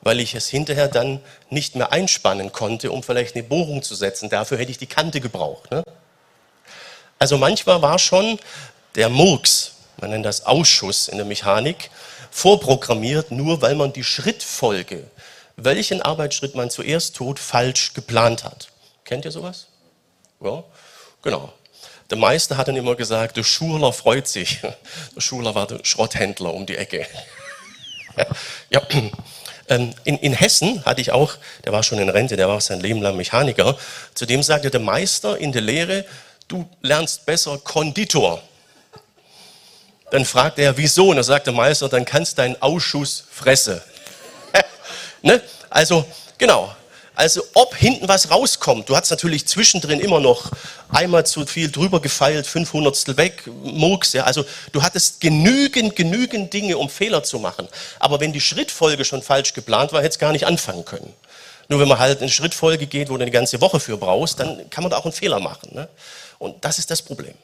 weil 0.00 0.20
ich 0.20 0.34
es 0.34 0.48
hinterher 0.48 0.88
dann 0.88 1.20
nicht 1.50 1.74
mehr 1.74 1.92
einspannen 1.92 2.52
konnte, 2.52 2.92
um 2.92 3.02
vielleicht 3.02 3.34
eine 3.34 3.44
Bohrung 3.44 3.82
zu 3.82 3.94
setzen. 3.94 4.28
Dafür 4.28 4.58
hätte 4.58 4.70
ich 4.70 4.78
die 4.78 4.86
Kante 4.86 5.20
gebraucht. 5.20 5.70
Ne? 5.70 5.82
Also 7.18 7.38
manchmal 7.38 7.82
war 7.82 7.98
schon 7.98 8.38
der 8.94 9.08
Murks, 9.08 9.72
man 10.00 10.10
nennt 10.10 10.24
das 10.24 10.46
Ausschuss 10.46 11.08
in 11.08 11.16
der 11.16 11.26
Mechanik, 11.26 11.90
vorprogrammiert, 12.30 13.30
nur 13.30 13.62
weil 13.62 13.74
man 13.74 13.92
die 13.92 14.04
Schrittfolge, 14.04 15.04
welchen 15.56 16.02
Arbeitsschritt 16.02 16.54
man 16.54 16.70
zuerst 16.70 17.16
tut, 17.16 17.38
falsch 17.38 17.94
geplant 17.94 18.44
hat. 18.44 18.68
Kennt 19.04 19.24
ihr 19.24 19.32
sowas? 19.32 19.66
Ja, 20.40 20.62
genau. 21.22 21.52
Der 22.10 22.16
Meister 22.16 22.56
hat 22.56 22.68
dann 22.68 22.76
immer 22.76 22.94
gesagt, 22.94 23.36
der 23.36 23.44
Schuler 23.44 23.92
freut 23.92 24.28
sich. 24.28 24.60
Der 25.16 25.20
Schuler 25.20 25.54
war 25.54 25.66
der 25.66 25.84
Schrotthändler 25.84 26.54
um 26.54 26.64
die 26.64 26.76
Ecke. 26.76 27.06
ja, 28.70 28.80
ähm, 29.68 29.92
in, 30.04 30.16
in, 30.18 30.32
Hessen 30.32 30.84
hatte 30.86 31.00
ich 31.00 31.12
auch, 31.12 31.34
der 31.64 31.72
war 31.72 31.82
schon 31.82 31.98
in 31.98 32.08
Rente, 32.08 32.36
der 32.36 32.48
war 32.48 32.60
sein 32.60 32.80
Leben 32.80 33.02
lang 33.02 33.16
Mechaniker, 33.16 33.76
zu 34.14 34.24
dem 34.24 34.42
sagte 34.42 34.70
der 34.70 34.80
Meister 34.80 35.36
in 35.36 35.52
der 35.52 35.60
Lehre, 35.60 36.06
du 36.48 36.68
lernst 36.82 37.24
besser 37.26 37.58
Konditor. 37.58 38.42
Dann 40.10 40.24
fragt 40.24 40.58
er, 40.58 40.76
wieso? 40.76 41.10
Und 41.10 41.16
dann 41.16 41.24
sagt 41.24 41.46
der 41.46 41.52
Meister, 41.52 41.88
dann 41.88 42.04
kannst 42.04 42.38
deinen 42.38 42.60
Ausschuss 42.62 43.24
fressen. 43.30 43.80
ne? 45.22 45.42
Also, 45.68 46.04
genau. 46.38 46.74
Also 47.14 47.42
ob 47.54 47.74
hinten 47.74 48.06
was 48.06 48.30
rauskommt, 48.30 48.88
du 48.88 48.96
hast 48.96 49.10
natürlich 49.10 49.44
zwischendrin 49.44 49.98
immer 49.98 50.20
noch 50.20 50.52
einmal 50.88 51.26
zu 51.26 51.44
viel 51.46 51.68
drüber 51.68 52.00
gefeilt, 52.00 52.46
500 52.46 53.16
weg, 53.16 53.42
Murks, 53.64 54.12
ja. 54.12 54.22
Also 54.22 54.44
du 54.70 54.84
hattest 54.84 55.20
genügend, 55.20 55.96
genügend 55.96 56.52
Dinge, 56.52 56.78
um 56.78 56.88
Fehler 56.88 57.24
zu 57.24 57.40
machen. 57.40 57.66
Aber 57.98 58.20
wenn 58.20 58.32
die 58.32 58.40
Schrittfolge 58.40 59.04
schon 59.04 59.20
falsch 59.20 59.52
geplant 59.52 59.92
war, 59.92 60.00
hätte 60.00 60.10
es 60.10 60.18
gar 60.20 60.30
nicht 60.30 60.46
anfangen 60.46 60.84
können. 60.84 61.12
Nur 61.66 61.80
wenn 61.80 61.88
man 61.88 61.98
halt 61.98 62.22
in 62.22 62.28
Schrittfolge 62.28 62.86
geht, 62.86 63.10
wo 63.10 63.16
du 63.16 63.22
eine 63.22 63.32
ganze 63.32 63.60
Woche 63.60 63.80
für 63.80 63.96
brauchst, 63.98 64.38
dann 64.38 64.70
kann 64.70 64.84
man 64.84 64.92
da 64.92 64.96
auch 64.96 65.04
einen 65.04 65.12
Fehler 65.12 65.40
machen. 65.40 65.70
Ne? 65.74 65.88
Und 66.38 66.64
das 66.64 66.78
ist 66.78 66.90
das 66.90 67.02
Problem. 67.02 67.34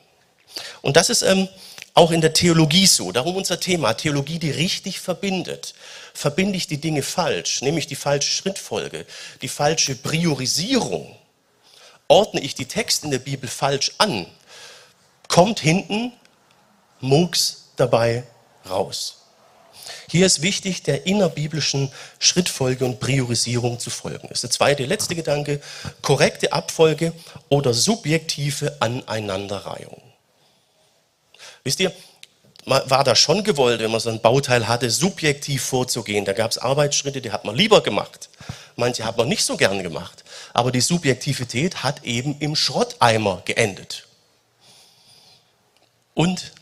Und 0.83 0.97
das 0.97 1.11
ist 1.11 1.23
ähm, 1.23 1.49
auch 1.95 2.11
in 2.11 2.21
der 2.21 2.33
Theologie 2.33 2.87
so. 2.87 3.13
Darum 3.13 3.37
unser 3.37 3.61
Thema, 3.61 3.95
Theologie, 3.95 4.39
die 4.39 4.51
richtig 4.51 5.01
verbindet. 5.01 5.75
Verbinde 6.13 6.57
ich 6.57 6.67
die 6.67 6.81
Dinge 6.81 7.03
falsch, 7.03 7.63
nämlich 7.63 7.87
die 7.87 7.97
falsche 7.97 8.31
Schrittfolge, 8.31 9.07
die 9.43 9.49
falsche 9.49 9.95
Priorisierung, 9.95 11.17
ordne 12.09 12.41
ich 12.41 12.55
die 12.55 12.67
Texte 12.67 13.07
in 13.07 13.11
der 13.11 13.19
Bibel 13.19 13.49
falsch 13.49 13.93
an, 13.99 14.27
kommt 15.29 15.61
hinten 15.61 16.13
Murks 17.01 17.71
dabei 17.77 18.25
raus. 18.69 19.24
Hier 20.09 20.27
ist 20.27 20.43
wichtig, 20.43 20.83
der 20.83 21.07
innerbiblischen 21.07 21.91
Schrittfolge 22.19 22.85
und 22.85 23.01
Priorisierung 23.01 23.79
zu 23.79 23.91
folgen. 23.91 24.29
Das 24.29 24.39
ist 24.39 24.45
der 24.45 24.51
zweite, 24.51 24.85
letzte 24.85 25.15
Gedanke, 25.15 25.61
korrekte 26.03 26.53
Abfolge 26.53 27.13
oder 27.49 27.75
subjektive 27.75 28.77
Aneinanderreihung. 28.81 30.01
Wisst 31.65 31.81
ihr, 31.81 31.93
war 32.67 33.05
da 33.05 33.15
schon 33.15 33.45
gewollt, 33.45 33.81
wenn 33.81 33.91
man 33.91 34.01
so 34.01 34.11
ein 34.11 34.21
Bauteil 34.21 34.69
hatte, 34.69 34.91
subjektiv 34.91 35.63
vorzugehen. 35.65 36.25
Da 36.25 36.33
gab 36.33 36.51
es 36.51 36.59
Arbeitsschritte, 36.59 37.21
die 37.21 37.33
hat 37.33 37.45
man 37.45 37.55
lieber 37.55 37.83
gemacht. 37.83 38.31
Manche 38.77 39.05
hat 39.05 39.17
man 39.17 39.29
nicht 39.29 39.45
so 39.45 39.57
gern 39.57 39.83
gemacht. 39.83 40.25
Aber 40.53 40.73
die 40.73 40.81
Subjektivität 40.81 41.83
hat 41.83 42.05
eben 42.05 42.37
im 42.41 42.57
Schrotteimer 42.57 43.43
geendet. 43.45 44.07
Und 46.15 46.53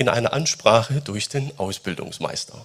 in 0.00 0.08
einer 0.08 0.32
Ansprache 0.32 1.02
durch 1.02 1.28
den 1.28 1.52
Ausbildungsmeister. 1.58 2.64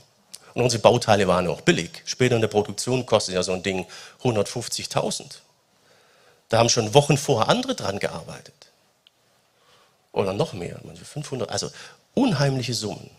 Und 0.54 0.64
unsere 0.64 0.82
Bauteile 0.82 1.28
waren 1.28 1.48
auch 1.48 1.60
billig. 1.60 2.02
Später 2.06 2.36
in 2.36 2.42
der 2.42 2.48
Produktion 2.48 3.06
kostet 3.06 3.36
ja 3.36 3.44
so 3.44 3.52
ein 3.52 3.62
Ding 3.62 3.86
150.000. 4.24 5.40
Da 6.48 6.60
haben 6.60 6.70
schon 6.70 6.94
Wochen 6.94 7.18
vorher 7.18 7.50
andere 7.50 7.76
dran 7.76 8.00
gearbeitet 8.00 8.54
oder 10.14 10.32
noch 10.32 10.54
mehr, 10.54 10.80
500, 10.80 11.50
also 11.50 11.70
unheimliche 12.14 12.74
Summen. 12.74 13.10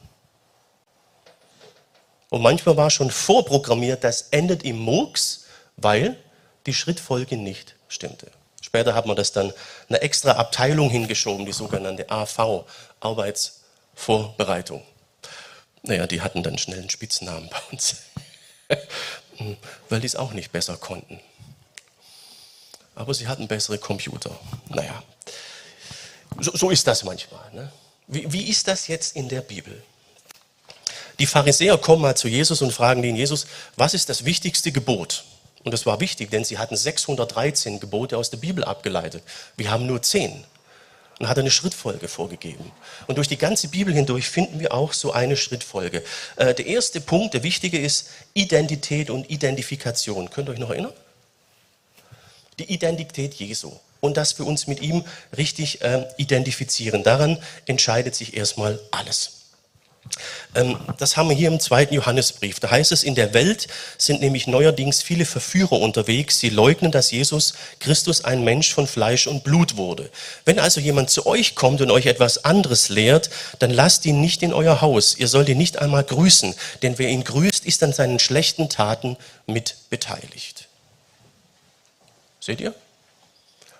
Und 2.30 2.40
manchmal 2.40 2.78
war 2.78 2.88
schon 2.88 3.10
vorprogrammiert, 3.10 4.02
das 4.02 4.28
endet 4.30 4.62
im 4.62 4.78
Murks, 4.78 5.44
weil 5.76 6.16
die 6.64 6.72
Schrittfolge 6.72 7.36
nicht 7.36 7.76
stimmte. 7.88 8.30
Später 8.62 8.94
hat 8.94 9.04
man 9.04 9.14
das 9.14 9.32
dann 9.32 9.52
eine 9.90 10.00
extra 10.00 10.32
Abteilung 10.32 10.88
hingeschoben, 10.88 11.44
die 11.44 11.52
sogenannte 11.52 12.08
AV, 12.08 12.64
Arbeitsvorbereitung. 13.96 14.82
Naja, 15.82 16.06
die 16.06 16.20
hatten 16.20 16.42
dann 16.42 16.58
schnell 16.58 16.80
einen 16.80 16.90
Spitznamen 16.90 17.48
bei 17.48 17.60
uns, 17.70 17.96
weil 19.88 20.00
die 20.00 20.06
es 20.06 20.16
auch 20.16 20.32
nicht 20.32 20.52
besser 20.52 20.76
konnten. 20.76 21.20
Aber 22.94 23.14
sie 23.14 23.28
hatten 23.28 23.46
bessere 23.46 23.78
Computer. 23.78 24.38
Naja, 24.68 25.02
so, 26.40 26.56
so 26.56 26.70
ist 26.70 26.86
das 26.86 27.04
manchmal. 27.04 27.52
Ne? 27.52 27.70
Wie, 28.06 28.32
wie 28.32 28.48
ist 28.48 28.68
das 28.68 28.88
jetzt 28.88 29.16
in 29.16 29.28
der 29.28 29.42
Bibel? 29.42 29.82
Die 31.18 31.26
Pharisäer 31.26 31.78
kommen 31.78 32.02
mal 32.02 32.16
zu 32.16 32.28
Jesus 32.28 32.62
und 32.62 32.72
fragen 32.72 33.02
den 33.02 33.16
Jesus, 33.16 33.46
was 33.76 33.94
ist 33.94 34.08
das 34.08 34.24
wichtigste 34.24 34.72
Gebot? 34.72 35.24
Und 35.64 35.72
das 35.72 35.86
war 35.86 36.00
wichtig, 36.00 36.30
denn 36.30 36.44
sie 36.44 36.58
hatten 36.58 36.76
613 36.76 37.80
Gebote 37.80 38.18
aus 38.18 38.30
der 38.30 38.36
Bibel 38.36 38.64
abgeleitet. 38.64 39.22
Wir 39.56 39.70
haben 39.70 39.86
nur 39.86 40.02
10. 40.02 40.44
und 41.18 41.28
hat 41.28 41.38
eine 41.38 41.50
Schrittfolge 41.50 42.08
vorgegeben. 42.08 42.72
Und 43.06 43.16
durch 43.16 43.28
die 43.28 43.38
ganze 43.38 43.68
Bibel 43.68 43.92
hindurch 43.94 44.28
finden 44.28 44.60
wir 44.60 44.74
auch 44.74 44.92
so 44.92 45.12
eine 45.12 45.36
Schrittfolge. 45.36 46.02
Äh, 46.36 46.54
der 46.54 46.66
erste 46.66 47.00
Punkt, 47.00 47.34
der 47.34 47.42
wichtige 47.42 47.78
ist 47.78 48.10
Identität 48.34 49.10
und 49.10 49.30
Identifikation. 49.30 50.30
Könnt 50.30 50.48
ihr 50.48 50.52
euch 50.52 50.58
noch 50.58 50.70
erinnern? 50.70 50.92
Die 52.58 52.72
Identität 52.72 53.34
Jesu 53.34 53.72
und 54.00 54.16
dass 54.16 54.38
wir 54.38 54.46
uns 54.46 54.66
mit 54.66 54.80
ihm 54.80 55.04
richtig 55.36 55.82
äh, 55.82 56.06
identifizieren. 56.16 57.02
Daran 57.02 57.38
entscheidet 57.66 58.14
sich 58.14 58.36
erstmal 58.36 58.80
alles. 58.90 59.35
Ähm, 60.54 60.76
das 60.98 61.16
haben 61.16 61.28
wir 61.28 61.36
hier 61.36 61.48
im 61.48 61.60
zweiten 61.60 61.94
Johannesbrief. 61.94 62.60
Da 62.60 62.70
heißt 62.70 62.92
es, 62.92 63.02
in 63.02 63.14
der 63.14 63.34
Welt 63.34 63.68
sind 63.98 64.20
nämlich 64.20 64.46
neuerdings 64.46 65.02
viele 65.02 65.24
Verführer 65.24 65.80
unterwegs. 65.80 66.38
Sie 66.38 66.48
leugnen, 66.48 66.90
dass 66.90 67.10
Jesus 67.10 67.54
Christus 67.80 68.24
ein 68.24 68.44
Mensch 68.44 68.72
von 68.72 68.86
Fleisch 68.86 69.26
und 69.26 69.44
Blut 69.44 69.76
wurde. 69.76 70.10
Wenn 70.44 70.58
also 70.58 70.80
jemand 70.80 71.10
zu 71.10 71.26
euch 71.26 71.54
kommt 71.54 71.80
und 71.80 71.90
euch 71.90 72.06
etwas 72.06 72.44
anderes 72.44 72.88
lehrt, 72.88 73.30
dann 73.58 73.70
lasst 73.70 74.06
ihn 74.06 74.20
nicht 74.20 74.42
in 74.42 74.52
euer 74.52 74.80
Haus. 74.80 75.16
Ihr 75.16 75.28
sollt 75.28 75.48
ihn 75.48 75.58
nicht 75.58 75.78
einmal 75.78 76.04
grüßen, 76.04 76.54
denn 76.82 76.98
wer 76.98 77.08
ihn 77.08 77.24
grüßt, 77.24 77.66
ist 77.66 77.82
an 77.82 77.92
seinen 77.92 78.18
schlechten 78.18 78.68
Taten 78.68 79.16
mit 79.46 79.76
beteiligt. 79.90 80.68
Seht 82.40 82.60
ihr? 82.60 82.74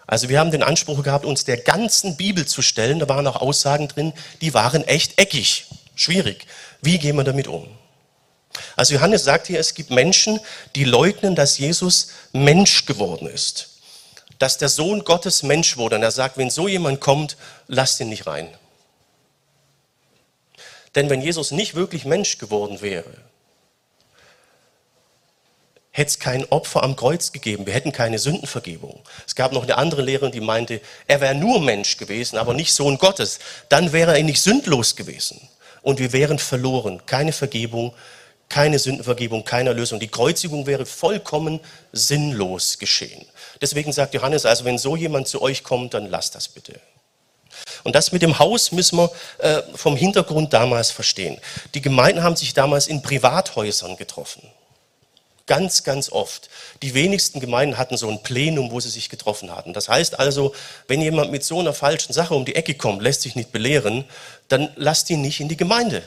Also 0.07 0.29
wir 0.29 0.39
haben 0.39 0.51
den 0.51 0.63
Anspruch 0.63 1.03
gehabt, 1.03 1.25
uns 1.25 1.45
der 1.45 1.57
ganzen 1.57 2.17
Bibel 2.17 2.47
zu 2.47 2.63
stellen. 2.63 3.01
Da 3.01 3.09
waren 3.09 3.27
auch 3.27 3.37
Aussagen 3.37 3.89
drin, 3.89 4.13
die 4.41 4.55
waren 4.55 4.85
echt 4.85 5.19
eckig. 5.19 5.67
Schwierig. 5.97 6.47
Wie 6.83 6.99
gehen 6.99 7.17
wir 7.17 7.25
damit 7.25 7.49
um? 7.49 7.67
Also 8.77 8.95
Johannes 8.95 9.25
sagt 9.25 9.49
hier, 9.49 9.59
es 9.59 9.75
gibt 9.75 9.91
Menschen, 9.91 10.39
die 10.75 10.85
leugnen, 10.85 11.35
dass 11.35 11.59
Jesus 11.59 12.11
Mensch 12.33 12.87
geworden 12.87 13.27
ist. 13.27 13.81
Dass 14.39 14.59
der 14.59 14.69
Sohn 14.69 15.05
Gottes 15.05 15.43
Mensch 15.43 15.77
wurde. 15.79 15.97
Und 15.97 16.03
er 16.03 16.11
sagt, 16.11 16.37
wenn 16.37 16.51
so 16.51 16.69
jemand 16.69 17.01
kommt, 17.01 17.37
lasst 17.67 17.99
ihn 18.01 18.11
nicht 18.11 18.27
rein. 18.27 18.49
Denn 20.95 21.11
wenn 21.11 21.23
Jesus 21.23 21.51
nicht 21.51 21.75
wirklich 21.75 22.05
Mensch 22.05 22.39
geworden 22.39 22.83
wäre, 22.83 23.13
hätte 25.91 26.09
es 26.09 26.19
kein 26.19 26.45
Opfer 26.51 26.83
am 26.83 26.95
Kreuz 26.95 27.33
gegeben. 27.33 27.65
Wir 27.65 27.73
hätten 27.73 27.93
keine 27.93 28.19
Sündenvergebung. 28.19 29.03
Es 29.27 29.35
gab 29.35 29.53
noch 29.53 29.63
eine 29.63 29.79
andere 29.79 30.03
Lehrerin, 30.03 30.33
die 30.33 30.41
meinte, 30.41 30.83
er 31.07 31.23
wäre 31.23 31.35
nur 31.35 31.61
Mensch 31.61 31.97
gewesen, 31.97 32.37
aber 32.37 32.53
nicht 32.53 32.75
Sohn 32.75 32.99
Gottes. 32.99 33.39
Dann 33.71 33.93
wäre 33.95 34.17
er 34.17 34.23
nicht 34.23 34.43
sündlos 34.43 34.95
gewesen 34.97 35.49
und 35.87 36.01
wir 36.01 36.13
wären 36.13 36.41
verloren. 36.41 37.01
Keine 37.07 37.31
Vergebung, 37.31 37.95
keine 38.49 38.81
Sündenvergebung, 38.81 39.45
keine 39.45 39.69
Erlösung. 39.69 40.01
Die 40.01 40.09
Kreuzigung 40.09 40.67
wäre 40.67 40.85
vollkommen 40.85 41.61
sinnlos 41.93 42.81
geschehen. 42.81 43.25
Deswegen 43.61 43.93
sagt 43.93 44.13
Johannes, 44.13 44.45
also 44.47 44.65
wenn 44.65 44.79
so 44.79 44.97
jemand 44.97 45.29
zu 45.29 45.41
euch 45.41 45.63
kommt, 45.63 45.95
dann 45.95 46.11
lasst 46.11 46.35
das 46.35 46.49
bitte. 46.49 46.81
Und 47.85 47.95
das 47.95 48.11
mit 48.11 48.23
dem 48.23 48.37
Haus 48.41 48.73
müssen 48.73 48.99
wir 48.99 49.13
äh, 49.39 49.63
vom 49.77 49.95
Hintergrund 49.95 50.53
damals 50.53 50.91
verstehen. 50.91 51.39
Die 51.73 51.83
Gemeinden 51.83 52.25
haben 52.25 52.35
sich 52.35 52.53
damals 52.53 52.89
in 52.89 53.01
Privathäusern 53.01 53.97
getroffen. 53.97 54.43
Ganz, 55.47 55.85
ganz 55.85 56.11
oft. 56.11 56.51
Die 56.83 56.95
wenigsten 56.95 57.39
Gemeinden 57.39 57.79
hatten 57.79 57.97
so 57.97 58.09
ein 58.09 58.23
Plenum, 58.23 58.73
wo 58.73 58.81
sie 58.81 58.89
sich 58.89 59.09
getroffen 59.09 59.55
hatten. 59.55 59.73
Das 59.73 59.89
heißt 59.89 60.19
also, 60.19 60.53
wenn 60.89 61.01
jemand 61.01 61.31
mit 61.31 61.45
so 61.45 61.61
einer 61.61 61.73
falschen 61.73 62.13
Sache 62.13 62.35
um 62.35 62.45
die 62.45 62.57
Ecke 62.57 62.75
kommt, 62.75 63.01
lässt 63.01 63.23
sich 63.23 63.37
nicht 63.37 63.53
belehren, 63.53 64.05
dann 64.49 64.71
lasst 64.75 65.09
ihn 65.09 65.23
nicht 65.23 65.41
in 65.41 65.49
die 65.49 65.57
Gemeinde. 65.57 66.03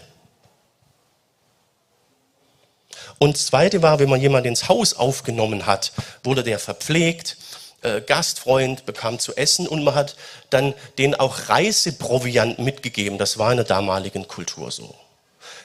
Und 3.18 3.36
das 3.36 3.48
Zweite 3.48 3.82
war, 3.82 4.00
wenn 4.00 4.10
man 4.10 4.22
jemanden 4.22 4.50
ins 4.50 4.68
Haus 4.68 4.94
aufgenommen 4.94 5.66
hat, 5.66 5.94
wurde 6.24 6.44
der 6.44 6.60
verpflegt, 6.60 7.38
äh, 7.82 8.02
Gastfreund, 8.02 8.86
bekam 8.86 9.20
zu 9.20 9.36
essen 9.38 9.68
und 9.68 9.84
man 9.84 9.96
hat 9.96 10.18
dann 10.50 10.74
den 10.98 11.16
auch 11.16 11.48
Reiseproviant 11.48 12.60
mitgegeben. 12.60 13.18
Das 13.18 13.38
war 13.38 13.52
in 13.52 13.58
der 13.58 13.66
damaligen 13.66 14.28
Kultur 14.28 14.72
so. 14.72 14.96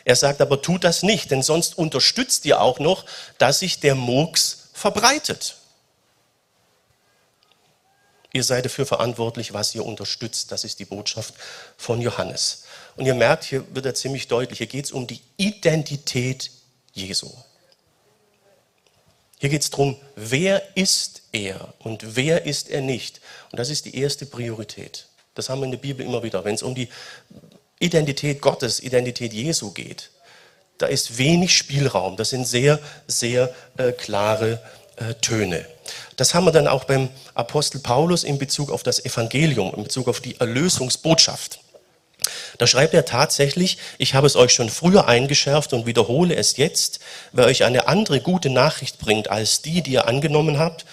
Er 0.04 0.16
sagt 0.16 0.40
aber, 0.40 0.60
tut 0.60 0.84
das 0.84 1.02
nicht, 1.02 1.30
denn 1.30 1.42
sonst 1.42 1.78
unterstützt 1.78 2.44
ihr 2.44 2.60
auch 2.60 2.78
noch, 2.78 3.04
dass 3.38 3.60
sich 3.60 3.80
der 3.80 3.94
Murks 3.94 4.68
verbreitet. 4.72 5.56
Ihr 8.32 8.42
seid 8.42 8.64
dafür 8.64 8.84
verantwortlich, 8.84 9.54
was 9.54 9.74
ihr 9.74 9.86
unterstützt. 9.86 10.50
Das 10.50 10.64
ist 10.64 10.80
die 10.80 10.84
Botschaft 10.84 11.34
von 11.76 12.00
Johannes. 12.00 12.64
Und 12.96 13.06
ihr 13.06 13.14
merkt, 13.14 13.44
hier 13.44 13.64
wird 13.74 13.86
er 13.86 13.94
ziemlich 13.94 14.28
deutlich, 14.28 14.58
hier 14.58 14.66
geht 14.66 14.86
es 14.86 14.92
um 14.92 15.06
die 15.06 15.20
Identität 15.36 16.50
Jesu. 16.92 17.30
Hier 19.38 19.50
geht 19.50 19.62
es 19.62 19.70
darum, 19.70 19.96
wer 20.16 20.76
ist 20.76 21.22
er 21.32 21.74
und 21.78 22.16
wer 22.16 22.44
ist 22.44 22.70
er 22.70 22.80
nicht. 22.80 23.20
Und 23.52 23.58
das 23.58 23.70
ist 23.70 23.84
die 23.84 23.96
erste 23.96 24.26
Priorität. 24.26 25.06
Das 25.34 25.48
haben 25.48 25.60
wir 25.60 25.66
in 25.66 25.72
der 25.72 25.78
Bibel 25.78 26.04
immer 26.04 26.22
wieder. 26.22 26.44
Wenn 26.44 26.54
es 26.54 26.62
um 26.62 26.74
die 26.74 26.88
Identität 27.78 28.40
Gottes, 28.40 28.80
Identität 28.80 29.32
Jesu 29.32 29.72
geht, 29.72 30.10
da 30.78 30.86
ist 30.86 31.18
wenig 31.18 31.56
Spielraum. 31.56 32.16
Das 32.16 32.30
sind 32.30 32.46
sehr, 32.46 32.80
sehr 33.06 33.52
äh, 33.76 33.92
klare 33.92 34.60
äh, 34.96 35.14
Töne. 35.14 35.66
Das 36.16 36.34
haben 36.34 36.44
wir 36.44 36.52
dann 36.52 36.68
auch 36.68 36.84
beim 36.84 37.08
Apostel 37.34 37.80
Paulus 37.80 38.24
in 38.24 38.38
Bezug 38.38 38.70
auf 38.70 38.82
das 38.82 39.04
Evangelium, 39.04 39.72
in 39.74 39.84
Bezug 39.84 40.08
auf 40.08 40.20
die 40.20 40.38
Erlösungsbotschaft. 40.40 41.60
Da 42.58 42.66
schreibt 42.66 42.94
er 42.94 43.04
tatsächlich, 43.04 43.78
ich 43.98 44.14
habe 44.14 44.26
es 44.26 44.36
euch 44.36 44.52
schon 44.52 44.70
früher 44.70 45.06
eingeschärft 45.06 45.72
und 45.72 45.86
wiederhole 45.86 46.34
es 46.34 46.56
jetzt, 46.56 47.00
wer 47.32 47.46
euch 47.46 47.64
eine 47.64 47.86
andere 47.86 48.20
gute 48.20 48.48
Nachricht 48.48 48.98
bringt 48.98 49.28
als 49.28 49.62
die, 49.62 49.82
die 49.82 49.92
ihr 49.92 50.06
angenommen 50.06 50.58
habt, 50.58 50.86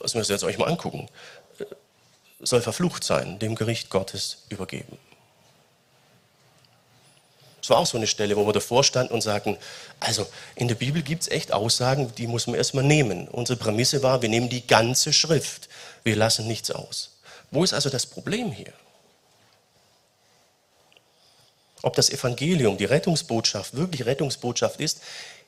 das 0.00 0.14
müsst 0.14 0.30
ihr 0.30 0.34
jetzt 0.34 0.44
euch 0.44 0.58
mal 0.58 0.66
angucken, 0.66 1.08
äh, 1.58 1.64
soll 2.40 2.62
verflucht 2.62 3.04
sein, 3.04 3.38
dem 3.38 3.54
Gericht 3.54 3.90
Gottes 3.90 4.44
übergeben. 4.48 4.98
Das 7.68 7.74
war 7.74 7.82
auch 7.82 7.86
so 7.86 7.98
eine 7.98 8.06
Stelle, 8.06 8.34
wo 8.34 8.46
wir 8.46 8.54
davor 8.54 8.82
standen 8.82 9.12
und 9.12 9.20
sagten, 9.20 9.58
also 10.00 10.26
in 10.54 10.68
der 10.68 10.74
Bibel 10.74 11.02
gibt 11.02 11.24
es 11.24 11.28
echt 11.28 11.52
Aussagen, 11.52 12.10
die 12.16 12.26
muss 12.26 12.46
man 12.46 12.56
erstmal 12.56 12.82
nehmen. 12.82 13.28
Unsere 13.28 13.58
Prämisse 13.58 14.02
war, 14.02 14.22
wir 14.22 14.30
nehmen 14.30 14.48
die 14.48 14.66
ganze 14.66 15.12
Schrift. 15.12 15.68
Wir 16.02 16.16
lassen 16.16 16.48
nichts 16.48 16.70
aus. 16.70 17.18
Wo 17.50 17.62
ist 17.62 17.74
also 17.74 17.90
das 17.90 18.06
Problem 18.06 18.52
hier? 18.52 18.72
Ob 21.82 21.94
das 21.94 22.08
Evangelium, 22.08 22.78
die 22.78 22.86
Rettungsbotschaft, 22.86 23.76
wirklich 23.76 24.06
Rettungsbotschaft 24.06 24.80
ist, 24.80 25.02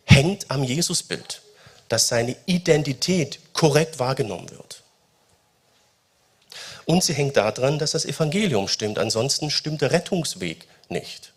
hängt 0.04 0.50
am 0.50 0.62
Jesusbild, 0.62 1.40
dass 1.88 2.08
seine 2.08 2.36
Identität 2.44 3.38
korrekt 3.54 3.98
wahrgenommen 3.98 4.50
wird. 4.50 4.82
Und 6.84 7.02
sie 7.02 7.14
hängt 7.14 7.38
daran, 7.38 7.78
dass 7.78 7.92
das 7.92 8.04
Evangelium 8.04 8.68
stimmt. 8.68 8.98
Ansonsten 8.98 9.50
stimmt 9.50 9.80
der 9.80 9.92
Rettungsweg 9.92 10.66
nicht. 10.90 11.29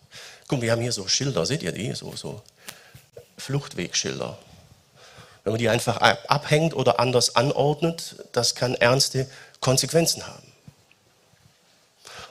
Guck, 0.48 0.60
wir 0.60 0.72
haben 0.72 0.82
hier 0.82 0.92
so 0.92 1.08
Schilder, 1.08 1.46
seht 1.46 1.62
ihr 1.62 1.72
die? 1.72 1.92
So, 1.92 2.14
so 2.16 2.42
Fluchtwegschilder. 3.38 4.38
Wenn 5.42 5.52
man 5.52 5.58
die 5.58 5.68
einfach 5.68 5.98
abhängt 5.98 6.74
oder 6.74 7.00
anders 7.00 7.36
anordnet, 7.36 8.16
das 8.32 8.54
kann 8.54 8.74
ernste 8.74 9.28
Konsequenzen 9.60 10.26
haben. 10.26 10.52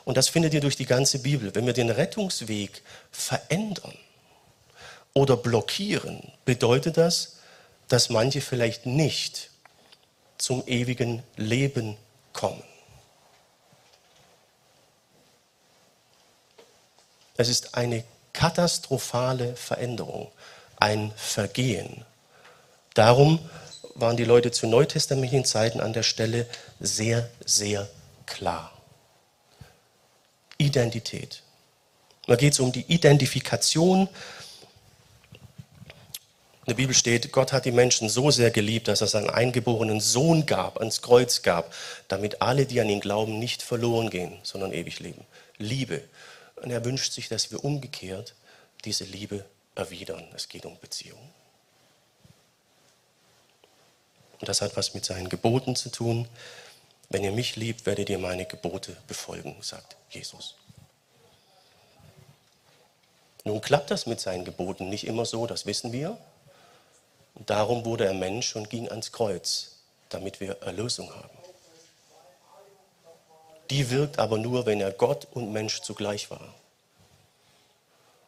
Und 0.05 0.17
das 0.17 0.29
findet 0.29 0.53
ihr 0.53 0.61
durch 0.61 0.75
die 0.75 0.85
ganze 0.85 1.19
Bibel. 1.19 1.53
Wenn 1.55 1.65
wir 1.65 1.73
den 1.73 1.89
Rettungsweg 1.89 2.81
verändern 3.11 3.93
oder 5.13 5.37
blockieren, 5.37 6.31
bedeutet 6.45 6.97
das, 6.97 7.37
dass 7.87 8.09
manche 8.09 8.41
vielleicht 8.41 8.85
nicht 8.85 9.49
zum 10.37 10.63
ewigen 10.67 11.23
Leben 11.37 11.95
kommen. 12.33 12.63
Es 17.35 17.49
ist 17.49 17.75
eine 17.75 18.03
katastrophale 18.33 19.55
Veränderung, 19.55 20.31
ein 20.77 21.11
Vergehen. 21.15 22.05
Darum 22.93 23.39
waren 23.95 24.17
die 24.17 24.25
Leute 24.25 24.51
zu 24.51 24.67
neutestamentlichen 24.67 25.45
Zeiten 25.45 25.79
an 25.79 25.93
der 25.93 26.03
Stelle 26.03 26.47
sehr, 26.79 27.29
sehr 27.45 27.87
klar. 28.25 28.71
Identität. 30.57 31.41
Da 32.25 32.35
geht 32.35 32.53
es 32.53 32.59
um 32.59 32.71
die 32.71 32.85
Identifikation. 32.87 34.07
In 36.65 36.69
der 36.69 36.75
Bibel 36.75 36.95
steht, 36.95 37.31
Gott 37.31 37.51
hat 37.51 37.65
die 37.65 37.71
Menschen 37.71 38.07
so 38.07 38.31
sehr 38.31 38.49
geliebt, 38.49 38.87
dass 38.87 39.01
er 39.01 39.07
seinen 39.07 39.29
eingeborenen 39.29 39.99
Sohn 39.99 40.45
gab, 40.45 40.79
ans 40.79 41.01
Kreuz 41.01 41.41
gab, 41.41 41.73
damit 42.07 42.41
alle, 42.41 42.65
die 42.65 42.79
an 42.79 42.89
ihn 42.89 43.01
glauben, 43.01 43.37
nicht 43.39 43.61
verloren 43.61 44.09
gehen, 44.09 44.37
sondern 44.43 44.71
ewig 44.71 44.99
leben. 44.99 45.25
Liebe. 45.57 46.01
Und 46.63 46.71
er 46.71 46.85
wünscht 46.85 47.11
sich, 47.11 47.27
dass 47.27 47.51
wir 47.51 47.63
umgekehrt 47.63 48.35
diese 48.85 49.03
Liebe 49.03 49.45
erwidern. 49.75 50.25
Es 50.33 50.47
geht 50.47 50.65
um 50.65 50.79
Beziehung. 50.79 51.19
Und 54.39 54.47
das 54.47 54.61
hat 54.61 54.77
was 54.77 54.93
mit 54.93 55.03
seinen 55.03 55.27
Geboten 55.27 55.75
zu 55.75 55.89
tun. 55.89 56.25
Wenn 57.09 57.25
ihr 57.25 57.33
mich 57.33 57.57
liebt, 57.57 57.85
werdet 57.85 58.09
ihr 58.09 58.17
meine 58.17 58.45
Gebote 58.45 58.95
befolgen, 59.07 59.57
sagt 59.61 59.97
Jesus. 60.09 60.55
Nun 63.43 63.59
klappt 63.59 63.91
das 63.91 64.05
mit 64.05 64.21
seinen 64.21 64.45
Geboten 64.45 64.87
nicht 64.87 65.05
immer 65.05 65.25
so, 65.25 65.45
das 65.45 65.65
wissen 65.65 65.91
wir. 65.91 66.17
Und 67.35 67.49
darum 67.49 67.83
wurde 67.83 68.05
er 68.05 68.13
Mensch 68.13 68.55
und 68.55 68.69
ging 68.69 68.87
ans 68.89 69.11
Kreuz, 69.11 69.79
damit 70.07 70.39
wir 70.39 70.61
Erlösung 70.61 71.13
haben. 71.13 71.42
Die 73.69 73.89
wirkt 73.89 74.19
aber 74.19 74.37
nur, 74.37 74.65
wenn 74.65 74.81
er 74.81 74.91
Gott 74.91 75.27
und 75.31 75.51
Mensch 75.51 75.81
zugleich 75.81 76.29
war. 76.29 76.53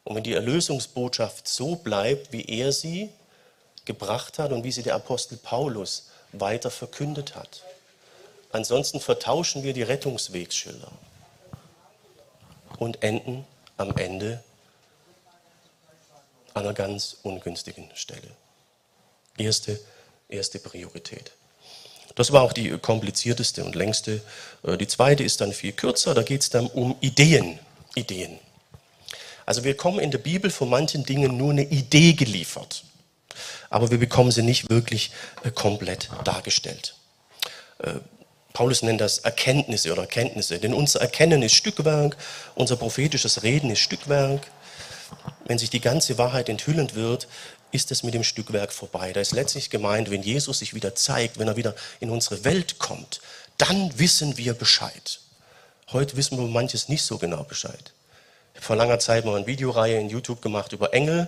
Und 0.04 0.15
wenn 0.15 0.24
die 0.24 0.34
Erlösungsbotschaft 0.34 1.48
so 1.48 1.76
bleibt, 1.76 2.32
wie 2.32 2.45
er 2.45 2.71
sie 2.71 3.10
gebracht 3.86 4.39
hat 4.39 4.52
und 4.52 4.63
wie 4.63 4.71
sie 4.71 4.84
der 4.84 4.95
Apostel 4.95 5.38
Paulus 5.38 6.10
weiter 6.32 6.71
verkündet 6.71 7.36
hat. 7.36 7.63
Ansonsten 8.52 9.00
vertauschen 9.00 9.63
wir 9.63 9.74
die 9.74 9.84
Rettungswegsschilder 9.84 10.91
und 12.78 13.04
enden 13.04 13.45
am 13.78 13.95
Ende 13.98 14.43
an 16.54 16.63
einer 16.63 16.74
ganz 16.74 17.17
ungünstigen 17.24 17.89
Stelle. 17.95 18.30
Erste, 19.38 19.80
erste 20.30 20.60
Priorität. 20.60 21.34
Das 22.15 22.32
war 22.32 22.41
auch 22.41 22.54
die 22.54 22.69
komplizierteste 22.78 23.63
und 23.63 23.75
längste. 23.75 24.21
Äh, 24.63 24.78
die 24.78 24.88
zweite 24.88 25.23
ist 25.23 25.41
dann 25.41 25.54
viel 25.54 25.73
kürzer, 25.73 26.13
da 26.13 26.23
geht 26.23 26.41
es 26.41 26.49
dann 26.49 26.67
um 26.67 26.95
Ideen. 27.01 27.60
Ideen. 27.95 28.39
Also 29.45 29.63
wir 29.63 29.78
kommen 29.78 29.99
in 29.99 30.12
der 30.12 30.17
Bibel 30.17 30.49
von 30.49 30.69
manchen 30.69 31.04
Dingen 31.04 31.38
nur 31.38 31.51
eine 31.51 31.63
Idee 31.63 32.13
geliefert, 32.13 32.84
aber 33.69 33.91
wir 33.91 33.99
bekommen 33.99 34.32
sie 34.32 34.41
nicht 34.41 34.69
wirklich 34.69 35.12
äh, 35.43 35.51
komplett 35.51 36.10
dargestellt. 36.23 36.95
Äh, 37.80 37.93
Paulus 38.54 38.82
nennt 38.84 39.01
das 39.01 39.19
Erkenntnisse 39.19 39.91
oder 39.91 40.04
Erkenntnisse, 40.04 40.60
denn 40.60 40.73
unser 40.73 41.01
Erkennen 41.01 41.41
ist 41.41 41.56
Stückwerk, 41.56 42.15
unser 42.56 42.78
prophetisches 42.78 43.43
Reden 43.43 43.69
ist 43.69 43.80
Stückwerk. 43.80 44.47
Wenn 45.45 45.58
sich 45.58 45.69
die 45.69 45.82
ganze 45.82 46.17
Wahrheit 46.17 46.47
enthüllend 46.49 46.95
wird, 46.95 47.28
ist 47.76 47.92
es 47.92 48.02
mit 48.02 48.14
dem 48.14 48.24
Stückwerk 48.24 48.74
vorbei. 48.74 49.14
Da 49.14 49.22
ist 49.22 49.34
letztlich 49.34 49.70
gemeint, 49.70 50.10
wenn 50.10 50.24
Jesus 50.24 50.60
sich 50.60 50.74
wieder 50.74 50.96
zeigt, 50.96 51.38
wenn 51.38 51.48
er 51.48 51.58
wieder 51.58 51.76
in 52.00 52.10
unsere 52.10 52.44
Welt 52.44 52.80
kommt, 52.80 53.22
dann 53.58 53.98
wissen 54.00 54.38
wir 54.38 54.54
Bescheid. 54.54 55.20
Heute 55.92 56.18
wissen 56.18 56.38
wir 56.38 56.48
manches 56.48 56.90
nicht 56.90 57.04
so 57.04 57.18
genau 57.18 57.44
Bescheid. 57.44 57.94
Ich 58.54 58.60
habe 58.60 58.66
vor 58.66 58.76
langer 58.76 59.00
Zeit 59.00 59.26
mal 59.26 59.36
eine 59.36 59.48
Videoreihe 59.48 60.00
in 60.00 60.10
YouTube 60.10 60.42
gemacht 60.42 60.72
über 60.72 60.94
Engel. 60.94 61.28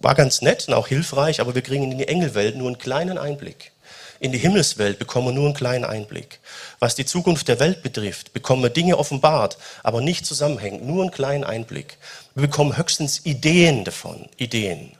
War 0.00 0.14
ganz 0.14 0.42
nett 0.42 0.68
und 0.68 0.74
auch 0.74 0.88
hilfreich, 0.88 1.40
aber 1.40 1.54
wir 1.54 1.62
kriegen 1.62 1.90
in 1.90 1.98
die 1.98 2.08
Engelwelt 2.08 2.56
nur 2.56 2.66
einen 2.66 2.78
kleinen 2.78 3.18
Einblick. 3.18 3.72
In 4.20 4.32
die 4.32 4.38
Himmelswelt 4.38 4.98
bekommen 4.98 5.28
wir 5.28 5.32
nur 5.32 5.46
einen 5.46 5.54
kleinen 5.54 5.84
Einblick. 5.84 6.40
Was 6.80 6.96
die 6.96 7.06
Zukunft 7.06 7.46
der 7.46 7.60
Welt 7.60 7.82
betrifft, 7.82 8.32
bekommen 8.32 8.62
wir 8.62 8.70
Dinge 8.70 8.98
offenbart, 8.98 9.58
aber 9.84 10.00
nicht 10.00 10.26
zusammenhängend, 10.26 10.84
nur 10.84 11.02
einen 11.02 11.12
kleinen 11.12 11.44
Einblick. 11.44 11.98
Wir 12.34 12.48
bekommen 12.48 12.76
höchstens 12.76 13.24
Ideen 13.24 13.84
davon, 13.84 14.28
Ideen. 14.36 14.97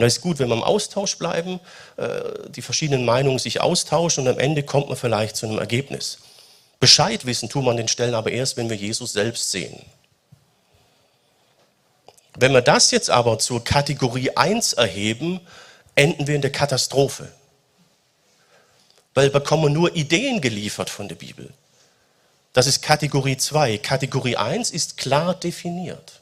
Und 0.00 0.06
es 0.06 0.16
ist 0.16 0.22
gut, 0.22 0.38
wenn 0.38 0.48
wir 0.48 0.56
im 0.56 0.62
Austausch 0.62 1.18
bleiben, 1.18 1.60
äh, 1.98 2.22
die 2.48 2.62
verschiedenen 2.62 3.04
Meinungen 3.04 3.38
sich 3.38 3.60
austauschen 3.60 4.26
und 4.26 4.32
am 4.32 4.38
Ende 4.38 4.62
kommt 4.62 4.88
man 4.88 4.96
vielleicht 4.96 5.36
zu 5.36 5.44
einem 5.44 5.58
Ergebnis. 5.58 6.20
Bescheid 6.78 7.26
wissen 7.26 7.50
tut 7.50 7.64
man 7.64 7.72
an 7.72 7.76
den 7.76 7.88
Stellen 7.88 8.14
aber 8.14 8.30
erst, 8.30 8.56
wenn 8.56 8.70
wir 8.70 8.76
Jesus 8.78 9.12
selbst 9.12 9.50
sehen. 9.50 9.78
Wenn 12.34 12.54
wir 12.54 12.62
das 12.62 12.92
jetzt 12.92 13.10
aber 13.10 13.38
zur 13.38 13.62
Kategorie 13.62 14.34
1 14.34 14.72
erheben, 14.72 15.42
enden 15.94 16.26
wir 16.26 16.34
in 16.34 16.40
der 16.40 16.52
Katastrophe. 16.52 17.30
Weil 19.12 19.26
wir 19.26 19.38
bekommen 19.38 19.70
nur 19.70 19.94
Ideen 19.94 20.40
geliefert 20.40 20.88
von 20.88 21.08
der 21.08 21.16
Bibel. 21.16 21.52
Das 22.54 22.66
ist 22.66 22.80
Kategorie 22.80 23.36
2. 23.36 23.76
Kategorie 23.76 24.36
1 24.36 24.70
ist 24.70 24.96
klar 24.96 25.34
definiert. 25.34 26.19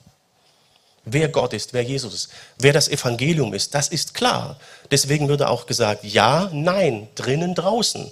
Wer 1.11 1.29
Gott 1.29 1.55
ist, 1.55 1.73
wer 1.73 1.83
Jesus 1.83 2.15
ist, 2.15 2.31
wer 2.59 2.73
das 2.73 2.89
Evangelium 2.89 3.55
ist, 3.55 3.75
das 3.75 3.89
ist 3.89 4.15
klar. 4.15 4.59
Deswegen 4.91 5.29
würde 5.29 5.49
auch 5.49 5.67
gesagt, 5.67 6.05
ja, 6.05 6.51
nein, 6.53 7.09
drinnen, 7.15 7.55
draußen. 7.55 8.11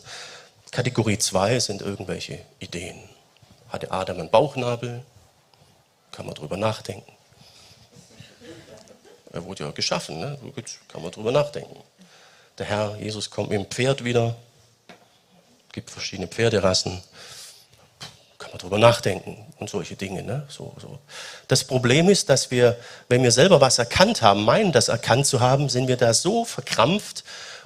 Kategorie 0.71 1.19
2 1.19 1.61
sind 1.61 1.83
irgendwelche 1.83 2.39
Ideen. 2.59 2.99
Hatte 3.69 3.91
Adam 3.91 4.19
einen 4.21 4.31
Bauchnabel? 4.31 5.03
Kann 6.13 6.27
man 6.27 6.35
drüber 6.35 6.57
nachdenken. 6.57 7.13
Er 9.33 9.45
wurde 9.45 9.65
ja 9.65 9.71
geschaffen, 9.73 10.19
ne? 10.19 10.39
Gut, 10.55 10.65
kann 10.89 11.03
man 11.03 11.11
drüber 11.11 11.33
nachdenken. 11.33 11.77
Der 12.57 12.65
Herr 12.65 12.97
Jesus 12.97 13.29
kommt 13.29 13.51
mit 13.51 13.59
dem 13.59 13.67
Pferd 13.67 14.03
wieder. 14.03 14.35
Es 15.69 15.73
gibt 15.73 15.91
verschiedene 15.91 16.27
Pferderassen. 16.27 17.03
Kann 18.47 18.53
man 18.53 18.59
drüber 18.61 18.79
nachdenken 18.79 19.45
und 19.59 19.69
solche 19.69 19.97
Dinge. 19.97 20.23
Ne? 20.23 20.47
So, 20.49 20.73
so. 20.81 21.01
Das 21.49 21.65
Problem 21.65 22.09
ist, 22.09 22.29
dass 22.29 22.53
wir, 22.53 22.79
wenn 23.09 23.25
wir 23.25 23.33
selber 23.33 23.61
was 23.61 23.81
erkannt 23.81 24.23
haben, 24.23 24.45
meinen, 24.45 24.71
das 24.71 24.87
erkannt 24.87 25.27
zu 25.27 25.41
haben, 25.41 25.69
sind 25.69 25.89
wir 25.89 25.97
da 25.97 26.15
so 26.15 26.45
verkrampft 26.45 27.25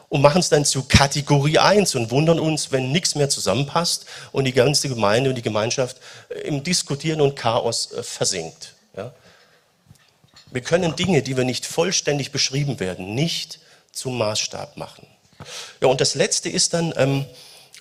und 0.08 0.22
machen 0.22 0.40
es 0.40 0.48
dann 0.48 0.64
zu 0.64 0.84
Kategorie 0.84 1.58
1 1.58 1.96
und 1.96 2.10
wundern 2.10 2.40
uns, 2.40 2.72
wenn 2.72 2.92
nichts 2.92 3.14
mehr 3.14 3.28
zusammenpasst 3.28 4.06
und 4.32 4.46
die 4.46 4.54
ganze 4.54 4.88
Gemeinde 4.88 5.28
und 5.28 5.36
die 5.36 5.42
Gemeinschaft 5.42 5.98
im 6.44 6.62
Diskutieren 6.62 7.20
und 7.20 7.36
Chaos 7.36 7.92
äh, 7.92 8.02
versinkt. 8.02 8.72
Ja? 8.96 9.12
Wir 10.50 10.62
können 10.62 10.96
Dinge, 10.96 11.20
die 11.20 11.36
wir 11.36 11.44
nicht 11.44 11.66
vollständig 11.66 12.32
beschrieben 12.32 12.80
werden, 12.80 13.14
nicht 13.14 13.60
zum 13.92 14.16
Maßstab 14.16 14.78
machen. 14.78 15.06
Ja, 15.82 15.88
und 15.88 16.00
das 16.00 16.14
letzte 16.14 16.48
ist 16.48 16.72
dann, 16.72 16.94
ähm, 16.96 17.26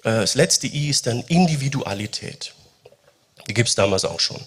äh, 0.04 0.20
das 0.20 0.36
letzte 0.36 0.68
I 0.68 0.90
ist 0.90 1.08
dann 1.08 1.22
Individualität. 1.30 2.56
Die 3.50 3.54
gibt 3.56 3.68
es 3.68 3.76
damals 3.76 4.06
auch 4.06 4.20
schon. 4.20 4.40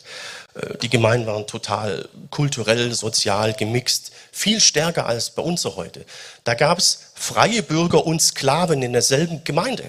Äh, 0.54 0.78
die 0.78 0.88
Gemeinden 0.88 1.26
waren 1.26 1.46
total 1.46 2.08
kulturell, 2.30 2.94
sozial 2.94 3.52
gemixt, 3.52 4.12
viel 4.30 4.60
stärker 4.60 5.06
als 5.06 5.30
bei 5.30 5.42
uns 5.42 5.64
heute. 5.64 6.06
Da 6.44 6.54
gab 6.54 6.78
es 6.78 7.10
freie 7.14 7.62
Bürger 7.62 8.06
und 8.06 8.22
Sklaven 8.22 8.80
in 8.82 8.92
derselben 8.92 9.44
Gemeinde. 9.44 9.84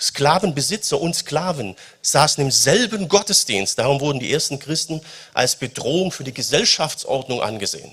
Sklavenbesitzer 0.00 1.00
und 1.00 1.16
Sklaven 1.16 1.74
saßen 2.02 2.44
im 2.44 2.50
selben 2.50 3.08
Gottesdienst. 3.08 3.78
Darum 3.78 4.00
wurden 4.00 4.20
die 4.20 4.32
ersten 4.32 4.58
Christen 4.58 5.00
als 5.34 5.56
Bedrohung 5.56 6.12
für 6.12 6.22
die 6.22 6.34
Gesellschaftsordnung 6.34 7.42
angesehen, 7.42 7.90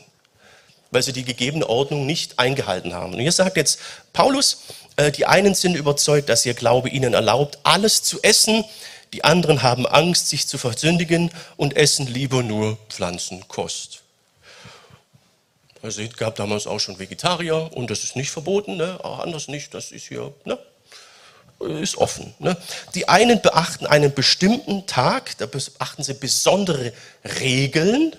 weil 0.91 1.01
sie 1.01 1.13
die 1.13 1.23
gegebene 1.23 1.67
Ordnung 1.67 2.05
nicht 2.05 2.37
eingehalten 2.37 2.93
haben. 2.93 3.13
Und 3.13 3.21
hier 3.21 3.31
sagt 3.31 3.57
jetzt 3.57 3.79
Paulus, 4.11 4.63
äh, 4.97 5.11
die 5.11 5.25
einen 5.25 5.55
sind 5.55 5.75
überzeugt, 5.75 6.29
dass 6.29 6.45
ihr 6.45 6.53
Glaube 6.53 6.89
ihnen 6.89 7.13
erlaubt, 7.13 7.57
alles 7.63 8.03
zu 8.03 8.21
essen. 8.21 8.65
Die 9.13 9.23
anderen 9.23 9.61
haben 9.61 9.85
Angst, 9.85 10.27
sich 10.27 10.47
zu 10.47 10.57
versündigen 10.57 11.29
und 11.55 11.77
essen 11.77 12.07
lieber 12.07 12.41
nur 12.41 12.77
Pflanzenkost. 12.89 14.01
Ihr 15.83 15.91
seht, 15.91 16.17
gab 16.17 16.35
damals 16.35 16.65
auch 16.65 16.79
schon 16.79 16.97
Vegetarier 16.97 17.69
und 17.73 17.91
das 17.91 18.03
ist 18.03 18.15
nicht 18.15 18.31
verboten, 18.31 18.75
ne? 18.75 18.99
auch 19.03 19.19
anders 19.19 19.47
nicht, 19.47 19.73
das 19.75 19.91
ist 19.91 20.07
hier, 20.07 20.33
ne? 20.45 20.57
ist 21.79 21.97
offen. 21.97 22.33
Ne? 22.39 22.57
Die 22.95 23.07
einen 23.07 23.39
beachten 23.41 23.85
einen 23.85 24.13
bestimmten 24.13 24.87
Tag, 24.87 25.37
da 25.37 25.45
beachten 25.45 26.03
sie 26.03 26.15
besondere 26.15 26.91
Regeln. 27.39 28.15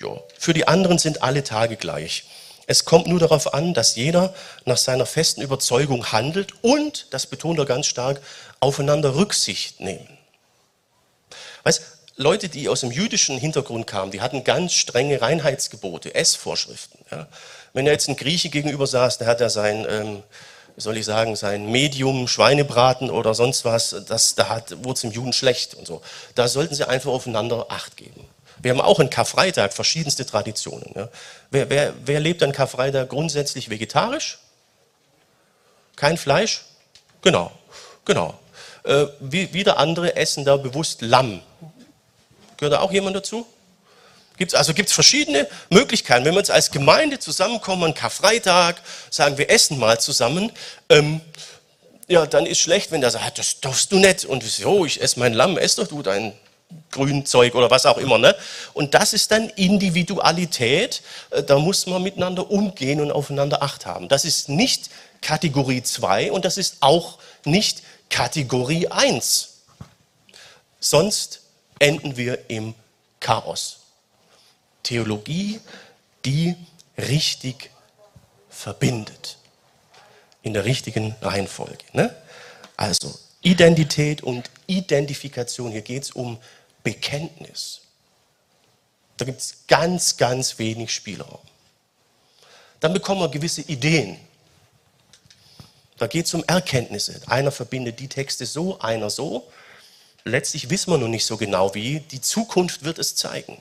Ja, 0.00 0.08
für 0.38 0.54
die 0.54 0.66
anderen 0.66 0.98
sind 0.98 1.22
alle 1.22 1.44
Tage 1.44 1.76
gleich. 1.76 2.24
Es 2.66 2.84
kommt 2.84 3.06
nur 3.06 3.20
darauf 3.20 3.54
an, 3.54 3.74
dass 3.74 3.94
jeder 3.94 4.34
nach 4.64 4.76
seiner 4.76 5.06
festen 5.06 5.40
Überzeugung 5.40 6.10
handelt 6.10 6.52
und, 6.62 7.06
das 7.10 7.26
betont 7.26 7.58
er 7.60 7.64
ganz 7.64 7.86
stark, 7.86 8.20
aufeinander 8.58 9.14
Rücksicht 9.14 9.80
nehmen. 9.80 10.15
Weißt, 11.66 11.82
Leute, 12.14 12.48
die 12.48 12.68
aus 12.68 12.82
dem 12.82 12.92
jüdischen 12.92 13.38
Hintergrund 13.38 13.88
kamen, 13.88 14.12
die 14.12 14.20
hatten 14.20 14.44
ganz 14.44 14.72
strenge 14.72 15.20
Reinheitsgebote, 15.20 16.14
Essvorschriften. 16.14 17.00
Ja. 17.10 17.26
Wenn 17.72 17.88
er 17.88 17.92
jetzt 17.92 18.08
ein 18.08 18.14
Grieche 18.14 18.50
gegenüber 18.50 18.86
saß, 18.86 19.18
der 19.18 19.26
hat 19.26 19.40
ja 19.40 19.50
sein 19.50 19.84
ähm, 19.90 20.22
soll 20.76 20.96
ich 20.96 21.04
sagen, 21.04 21.34
sein 21.34 21.68
Medium, 21.68 22.28
Schweinebraten 22.28 23.10
oder 23.10 23.34
sonst 23.34 23.64
was, 23.64 23.96
das, 24.06 24.36
da 24.36 24.48
hat, 24.48 24.84
wurde 24.84 24.98
es 24.98 25.04
im 25.04 25.10
Juden 25.10 25.32
schlecht 25.32 25.74
und 25.74 25.88
so. 25.88 26.02
Da 26.36 26.46
sollten 26.46 26.76
sie 26.76 26.86
einfach 26.86 27.10
aufeinander 27.10 27.66
Acht 27.68 27.96
geben. 27.96 28.28
Wir 28.58 28.70
haben 28.70 28.80
auch 28.80 29.00
in 29.00 29.10
Karfreitag 29.10 29.72
verschiedenste 29.72 30.24
Traditionen. 30.24 30.92
Ja. 30.94 31.08
Wer, 31.50 31.68
wer, 31.68 31.94
wer 32.04 32.20
lebt 32.20 32.44
an 32.44 32.52
Karfreitag 32.52 33.08
grundsätzlich 33.08 33.70
vegetarisch? 33.70 34.38
Kein 35.96 36.16
Fleisch? 36.16 36.62
Genau, 37.22 37.50
genau. 38.04 38.38
Äh, 38.86 39.06
wie, 39.18 39.52
wieder 39.52 39.78
andere 39.78 40.14
essen 40.14 40.44
da 40.44 40.56
bewusst 40.56 41.02
Lamm. 41.02 41.40
Gehört 42.56 42.74
da 42.74 42.80
auch 42.80 42.92
jemand 42.92 43.16
dazu? 43.16 43.44
Gibt's, 44.36 44.54
also 44.54 44.74
gibt 44.74 44.90
es 44.90 44.94
verschiedene 44.94 45.48
Möglichkeiten. 45.70 46.24
Wenn 46.24 46.34
wir 46.34 46.38
uns 46.38 46.50
als 46.50 46.70
Gemeinde 46.70 47.18
zusammenkommen, 47.18 47.84
an 47.84 47.94
Karfreitag, 47.94 48.76
sagen 49.10 49.38
wir 49.38 49.50
essen 49.50 49.78
mal 49.78 49.98
zusammen, 49.98 50.52
ähm, 50.88 51.20
ja, 52.06 52.26
dann 52.26 52.46
ist 52.46 52.60
schlecht, 52.60 52.92
wenn 52.92 53.00
der 53.00 53.10
sagt, 53.10 53.38
das 53.38 53.60
darfst 53.60 53.90
du 53.90 53.98
nicht. 53.98 54.24
Und 54.24 54.44
so, 54.44 54.84
ich 54.84 55.00
esse 55.00 55.18
mein 55.18 55.34
Lamm, 55.34 55.58
ess 55.58 55.74
doch 55.74 55.88
du 55.88 56.02
dein 56.02 56.32
Grünzeug 56.92 57.54
oder 57.54 57.70
was 57.70 57.86
auch 57.86 57.98
immer. 57.98 58.18
Ne? 58.18 58.36
Und 58.72 58.94
das 58.94 59.12
ist 59.12 59.30
dann 59.32 59.48
Individualität. 59.50 61.02
Äh, 61.30 61.42
da 61.42 61.58
muss 61.58 61.86
man 61.86 62.02
miteinander 62.02 62.48
umgehen 62.50 63.00
und 63.00 63.10
aufeinander 63.10 63.62
Acht 63.62 63.86
haben. 63.86 64.08
Das 64.08 64.24
ist 64.24 64.48
nicht 64.48 64.90
Kategorie 65.22 65.82
2 65.82 66.30
und 66.30 66.44
das 66.44 66.56
ist 66.56 66.76
auch 66.80 67.18
nicht 67.44 67.82
Kategorie 68.10 68.88
1. 68.88 69.62
Sonst 70.80 71.42
enden 71.78 72.16
wir 72.16 72.48
im 72.48 72.74
Chaos. 73.20 73.80
Theologie, 74.82 75.60
die 76.24 76.54
richtig 76.96 77.70
verbindet. 78.48 79.38
In 80.42 80.54
der 80.54 80.64
richtigen 80.64 81.16
Reihenfolge. 81.20 81.84
Ne? 81.92 82.14
Also 82.76 83.12
Identität 83.42 84.22
und 84.22 84.50
Identifikation. 84.66 85.72
Hier 85.72 85.82
geht 85.82 86.04
es 86.04 86.10
um 86.12 86.38
Bekenntnis. 86.82 87.80
Da 89.16 89.24
gibt 89.24 89.40
es 89.40 89.66
ganz, 89.66 90.16
ganz 90.16 90.58
wenig 90.58 90.92
Spielraum. 90.92 91.40
Dann 92.80 92.92
bekommen 92.92 93.20
wir 93.20 93.28
gewisse 93.28 93.62
Ideen. 93.62 94.18
Da 95.98 96.06
geht 96.06 96.26
es 96.26 96.34
um 96.34 96.44
Erkenntnisse. 96.46 97.20
Einer 97.26 97.50
verbindet 97.50 98.00
die 98.00 98.08
Texte 98.08 98.46
so, 98.46 98.78
einer 98.80 99.10
so. 99.10 99.50
Letztlich 100.24 100.70
wissen 100.70 100.90
wir 100.90 100.98
noch 100.98 101.08
nicht 101.08 101.24
so 101.24 101.36
genau 101.36 101.74
wie. 101.74 102.00
Die 102.00 102.20
Zukunft 102.20 102.84
wird 102.84 102.98
es 102.98 103.16
zeigen. 103.16 103.60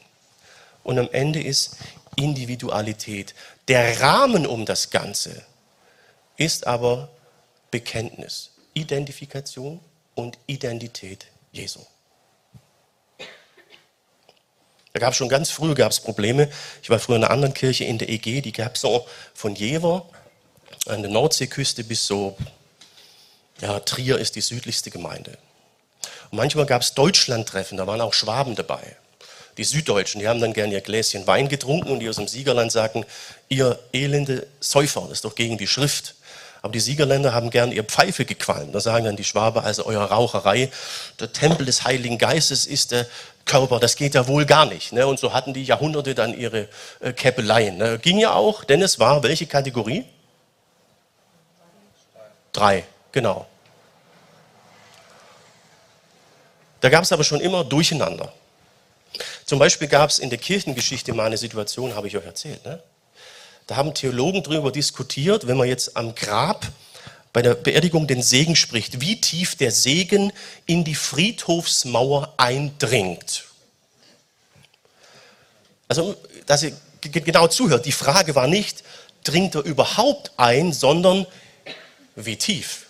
Und 0.83 0.99
am 0.99 1.09
Ende 1.11 1.41
ist 1.41 1.77
Individualität. 2.15 3.33
Der 3.67 4.01
Rahmen 4.01 4.45
um 4.45 4.65
das 4.65 4.89
Ganze 4.89 5.43
ist 6.37 6.67
aber 6.67 7.09
Bekenntnis, 7.71 8.51
Identifikation 8.73 9.79
und 10.15 10.37
Identität 10.47 11.27
Jesu. 11.51 11.79
Da 14.93 14.99
gab 14.99 15.11
es 15.11 15.17
schon 15.17 15.27
ganz 15.27 15.49
früh 15.49 15.73
gab's 15.73 15.99
Probleme. 15.99 16.49
Ich 16.81 16.89
war 16.89 16.99
früher 16.99 17.17
in 17.17 17.23
einer 17.23 17.33
anderen 17.33 17.53
Kirche 17.53 17.83
in 17.83 17.97
der 17.97 18.07
EG, 18.07 18.41
die 18.41 18.53
gab 18.53 18.75
es 18.75 18.81
so 18.81 19.05
von 19.33 19.55
Jever 19.55 20.07
an 20.85 21.01
der 21.01 21.11
Nordseeküste 21.11 21.83
bis 21.83 22.05
so, 22.05 22.37
ja, 23.61 23.79
Trier 23.79 24.17
ist 24.17 24.35
die 24.35 24.41
südlichste 24.41 24.91
Gemeinde. 24.91 25.37
Und 26.31 26.37
manchmal 26.37 26.65
gab 26.65 26.81
es 26.81 26.93
Deutschlandtreffen, 26.93 27.77
da 27.77 27.87
waren 27.87 28.01
auch 28.01 28.13
Schwaben 28.13 28.55
dabei. 28.55 28.95
Die 29.57 29.63
Süddeutschen, 29.63 30.19
die 30.19 30.27
haben 30.27 30.41
dann 30.41 30.53
gerne 30.53 30.73
ihr 30.73 30.81
Gläschen 30.81 31.25
Wein 31.27 31.47
getrunken 31.47 31.91
und 31.91 31.99
die 31.99 32.09
aus 32.09 32.17
dem 32.17 32.27
Siegerland 32.27 32.71
sagten, 32.71 33.05
ihr 33.47 33.79
elende 33.93 34.45
Säufer, 34.59 35.01
das 35.01 35.19
ist 35.19 35.25
doch 35.25 35.35
gegen 35.35 35.57
die 35.57 35.67
Schrift. 35.67 36.15
Aber 36.61 36.73
die 36.73 36.79
Siegerländer 36.79 37.33
haben 37.33 37.51
gern 37.51 37.71
ihr 37.71 37.83
Pfeife 37.83 38.25
gequalmt. 38.25 38.73
Da 38.73 38.79
sagen 38.79 39.05
dann 39.05 39.15
die 39.15 39.23
Schwabe, 39.23 39.63
also 39.63 39.85
eure 39.85 40.09
Raucherei, 40.09 40.71
der 41.19 41.31
Tempel 41.31 41.65
des 41.65 41.83
Heiligen 41.83 42.17
Geistes 42.17 42.65
ist 42.65 42.91
der 42.91 43.05
Körper, 43.45 43.79
das 43.79 43.95
geht 43.95 44.15
ja 44.15 44.27
wohl 44.27 44.45
gar 44.45 44.65
nicht. 44.65 44.91
Ne? 44.91 45.05
Und 45.05 45.19
so 45.19 45.31
hatten 45.31 45.53
die 45.53 45.63
Jahrhunderte 45.63 46.15
dann 46.15 46.37
ihre 46.37 46.67
äh, 46.99 47.13
Käppeleien. 47.13 47.77
Ne? 47.77 47.99
Ging 47.99 48.17
ja 48.17 48.33
auch, 48.33 48.63
denn 48.63 48.81
es 48.81 48.99
war 48.99 49.21
welche 49.21 49.45
Kategorie? 49.45 50.05
Drei, 52.55 52.85
genau. 53.11 53.45
Da 56.79 56.87
gab 56.87 57.03
es 57.03 57.11
aber 57.11 57.25
schon 57.25 57.41
immer 57.41 57.65
Durcheinander. 57.65 58.31
Zum 59.43 59.59
Beispiel 59.59 59.89
gab 59.89 60.09
es 60.09 60.19
in 60.19 60.29
der 60.29 60.39
Kirchengeschichte 60.39 61.13
mal 61.13 61.25
eine 61.25 61.37
Situation, 61.37 61.95
habe 61.95 62.07
ich 62.07 62.15
euch 62.15 62.23
erzählt. 62.23 62.63
Ne? 62.63 62.81
Da 63.67 63.75
haben 63.75 63.93
Theologen 63.93 64.41
darüber 64.41 64.71
diskutiert, 64.71 65.47
wenn 65.47 65.57
man 65.57 65.67
jetzt 65.67 65.97
am 65.97 66.15
Grab 66.15 66.65
bei 67.33 67.41
der 67.41 67.55
Beerdigung 67.55 68.07
den 68.07 68.21
Segen 68.21 68.55
spricht, 68.55 69.01
wie 69.01 69.19
tief 69.19 69.57
der 69.57 69.71
Segen 69.71 70.31
in 70.65 70.85
die 70.85 70.95
Friedhofsmauer 70.95 72.35
eindringt. 72.37 73.43
Also, 75.89 76.15
dass 76.45 76.63
ihr 76.63 76.71
genau 77.01 77.47
zuhört, 77.47 77.85
die 77.85 77.91
Frage 77.91 78.33
war 78.33 78.47
nicht, 78.47 78.85
dringt 79.25 79.55
er 79.55 79.65
überhaupt 79.65 80.31
ein, 80.37 80.71
sondern 80.71 81.27
wie 82.15 82.37
tief. 82.37 82.87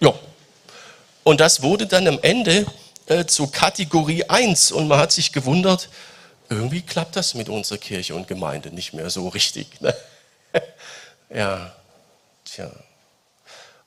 ja. 0.00 0.12
Und 1.24 1.40
das 1.40 1.62
wurde 1.62 1.86
dann 1.86 2.06
am 2.06 2.18
Ende 2.22 2.66
äh, 3.06 3.24
zu 3.24 3.48
Kategorie 3.48 4.24
1 4.24 4.72
und 4.72 4.88
man 4.88 4.98
hat 4.98 5.12
sich 5.12 5.32
gewundert, 5.32 5.88
irgendwie 6.48 6.82
klappt 6.82 7.16
das 7.16 7.34
mit 7.34 7.48
unserer 7.48 7.78
Kirche 7.78 8.14
und 8.14 8.26
Gemeinde 8.26 8.70
nicht 8.70 8.92
mehr 8.92 9.10
so 9.10 9.28
richtig. 9.28 9.80
Ne? 9.80 9.94
ja. 11.30 11.74
Tja, 12.44 12.68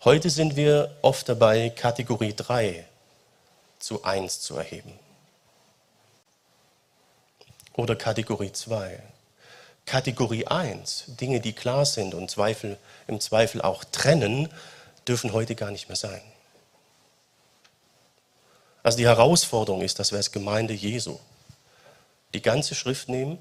heute 0.05 0.29
sind 0.29 0.55
wir 0.55 0.95
oft 1.01 1.27
dabei, 1.27 1.69
Kategorie 1.69 2.33
3 2.33 2.85
zu 3.79 4.03
1 4.03 4.39
zu 4.39 4.55
erheben. 4.55 4.97
Oder 7.73 7.97
Kategorie 7.97 8.53
2. 8.53 9.03
Kategorie 9.85 10.47
1, 10.47 11.05
Dinge, 11.07 11.39
die 11.39 11.53
klar 11.53 11.85
sind 11.85 12.13
und 12.13 12.31
Zweifel, 12.31 12.77
im 13.07 13.19
Zweifel 13.19 13.61
auch 13.61 13.83
trennen, 13.83 14.49
dürfen 15.07 15.33
heute 15.33 15.55
gar 15.55 15.71
nicht 15.71 15.89
mehr 15.89 15.95
sein. 15.95 16.21
Also 18.81 18.97
die 18.97 19.05
Herausforderung 19.05 19.81
ist, 19.81 19.99
dass 19.99 20.11
wir 20.11 20.17
als 20.17 20.31
Gemeinde 20.31 20.73
Jesu 20.73 21.19
die 22.33 22.41
ganze 22.41 22.75
Schrift 22.75 23.09
nehmen, 23.09 23.37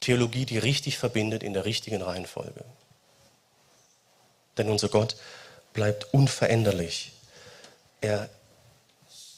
Theologie, 0.00 0.46
die 0.46 0.58
richtig 0.58 0.98
verbindet 0.98 1.42
in 1.42 1.52
der 1.54 1.64
richtigen 1.64 2.02
Reihenfolge. 2.02 2.64
Denn 4.56 4.68
unser 4.70 4.88
Gott 4.88 5.16
bleibt 5.72 6.12
unveränderlich. 6.14 7.12
Er, 8.00 8.28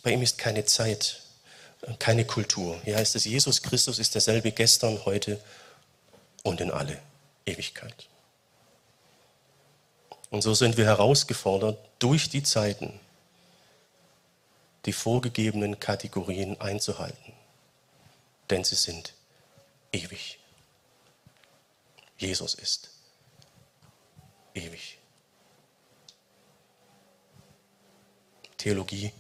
bei 0.03 0.11
ihm 0.13 0.23
ist 0.23 0.37
keine 0.37 0.65
Zeit, 0.65 1.23
keine 1.99 2.25
Kultur. 2.25 2.79
Hier 2.85 2.97
heißt 2.97 3.17
es, 3.17 3.25
Jesus 3.25 3.63
Christus 3.63 3.99
ist 3.99 4.15
derselbe 4.15 4.53
gestern, 4.53 5.05
heute 5.05 5.41
und 6.49 6.63
in 6.63 6.71
alle 6.71 7.01
Ewigkeit. 7.45 8.09
Und 10.31 10.43
so 10.43 10.55
sind 10.55 10.77
wir 10.77 10.87
herausgefordert, 10.87 11.79
durch 11.99 12.31
die 12.31 12.43
Zeiten 12.43 12.99
die 14.87 14.93
vorgegebenen 14.93 15.79
Kategorien 15.79 16.59
einzuhalten. 16.61 17.35
Denn 18.49 18.65
sie 18.65 18.77
sind 18.77 19.13
ewig. 19.93 20.39
Jesus 22.17 22.55
ist 22.55 22.91
ewig. 24.55 24.99
Theologie, 28.57 29.13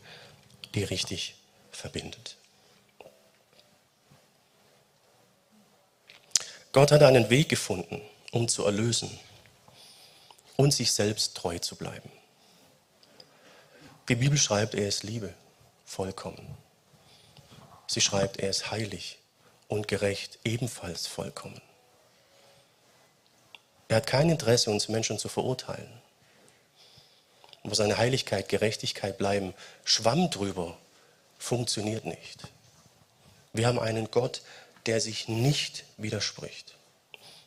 die 0.74 0.84
richtig 0.84 1.36
verbindet. 1.70 2.38
Gott 6.78 6.92
hat 6.92 7.02
einen 7.02 7.28
Weg 7.28 7.48
gefunden, 7.48 8.00
um 8.30 8.46
zu 8.46 8.64
erlösen 8.64 9.10
und 10.54 10.72
sich 10.72 10.92
selbst 10.92 11.36
treu 11.36 11.58
zu 11.58 11.74
bleiben. 11.74 12.08
Die 14.08 14.14
Bibel 14.14 14.38
schreibt, 14.38 14.76
er 14.76 14.86
ist 14.86 15.02
Liebe, 15.02 15.34
vollkommen. 15.84 16.56
Sie 17.88 18.00
schreibt, 18.00 18.36
er 18.36 18.50
ist 18.50 18.70
heilig 18.70 19.18
und 19.66 19.88
gerecht, 19.88 20.38
ebenfalls 20.44 21.08
vollkommen. 21.08 21.60
Er 23.88 23.96
hat 23.96 24.06
kein 24.06 24.30
Interesse, 24.30 24.70
uns 24.70 24.88
Menschen 24.88 25.18
zu 25.18 25.28
verurteilen 25.28 25.90
wo 27.64 27.74
seine 27.74 27.98
Heiligkeit, 27.98 28.48
Gerechtigkeit 28.48 29.18
bleiben, 29.18 29.52
Schwamm 29.84 30.30
drüber, 30.30 30.78
funktioniert 31.38 32.04
nicht. 32.04 32.44
Wir 33.52 33.66
haben 33.66 33.80
einen 33.80 34.12
Gott, 34.12 34.42
der 34.88 35.03
sich 35.03 35.29
nicht 35.29 35.85
widerspricht. 35.98 36.74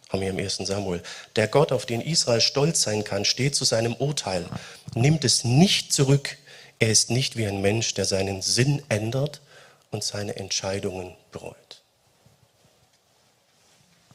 Haben 0.09 0.21
wir 0.21 0.29
im 0.29 0.37
1. 0.37 0.57
Samuel. 0.57 1.01
Der 1.35 1.47
Gott, 1.47 1.71
auf 1.71 1.87
den 1.87 1.99
Israel 1.99 2.39
stolz 2.39 2.83
sein 2.83 3.03
kann, 3.03 3.25
steht 3.25 3.55
zu 3.55 3.65
seinem 3.65 3.95
Urteil, 3.95 4.45
nimmt 4.93 5.25
es 5.25 5.43
nicht 5.43 5.91
zurück. 5.91 6.37
Er 6.77 6.89
ist 6.89 7.09
nicht 7.09 7.37
wie 7.37 7.47
ein 7.47 7.59
Mensch, 7.61 7.95
der 7.95 8.05
seinen 8.05 8.43
Sinn 8.43 8.83
ändert 8.89 9.41
und 9.89 10.03
seine 10.03 10.35
Entscheidungen 10.35 11.15
bereut. 11.31 11.81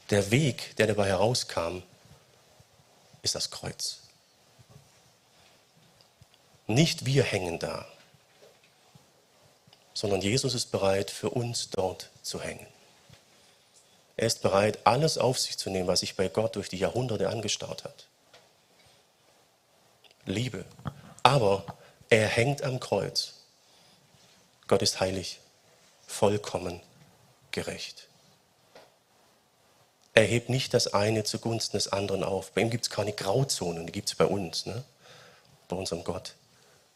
Der 0.09 0.31
Weg, 0.31 0.77
der 0.77 0.87
dabei 0.87 1.07
herauskam, 1.07 1.83
ist 3.23 3.35
das 3.35 3.51
Kreuz. 3.51 3.99
Nicht 6.65 7.05
wir 7.05 7.23
hängen 7.23 7.59
da, 7.59 7.85
sondern 9.93 10.21
Jesus 10.21 10.53
ist 10.53 10.71
bereit, 10.71 11.11
für 11.11 11.31
uns 11.31 11.69
dort 11.71 12.09
zu 12.21 12.41
hängen. 12.41 12.67
Er 14.17 14.27
ist 14.27 14.41
bereit, 14.41 14.79
alles 14.83 15.17
auf 15.17 15.39
sich 15.39 15.57
zu 15.57 15.69
nehmen, 15.69 15.87
was 15.87 15.99
sich 16.01 16.15
bei 16.15 16.27
Gott 16.27 16.55
durch 16.55 16.69
die 16.69 16.77
Jahrhunderte 16.77 17.29
angestaut 17.29 17.83
hat. 17.83 18.07
Liebe. 20.25 20.65
Aber 21.23 21.63
er 22.09 22.27
hängt 22.27 22.63
am 22.63 22.79
Kreuz. 22.79 23.33
Gott 24.67 24.81
ist 24.81 24.99
heilig, 24.99 25.39
vollkommen 26.07 26.81
gerecht. 27.51 28.07
Er 30.13 30.23
hebt 30.23 30.49
nicht 30.49 30.73
das 30.73 30.93
eine 30.93 31.23
zugunsten 31.23 31.77
des 31.77 31.89
anderen 31.89 32.23
auf. 32.23 32.51
Bei 32.51 32.61
ihm 32.61 32.71
gibt 32.71 32.85
es 32.85 32.89
keine 32.89 33.13
Grauzonen, 33.13 33.85
die 33.85 33.91
gibt 33.91 34.09
es 34.09 34.15
bei 34.15 34.25
uns, 34.25 34.65
ne? 34.65 34.83
bei 35.67 35.75
unserem 35.75 36.03
Gott 36.03 36.33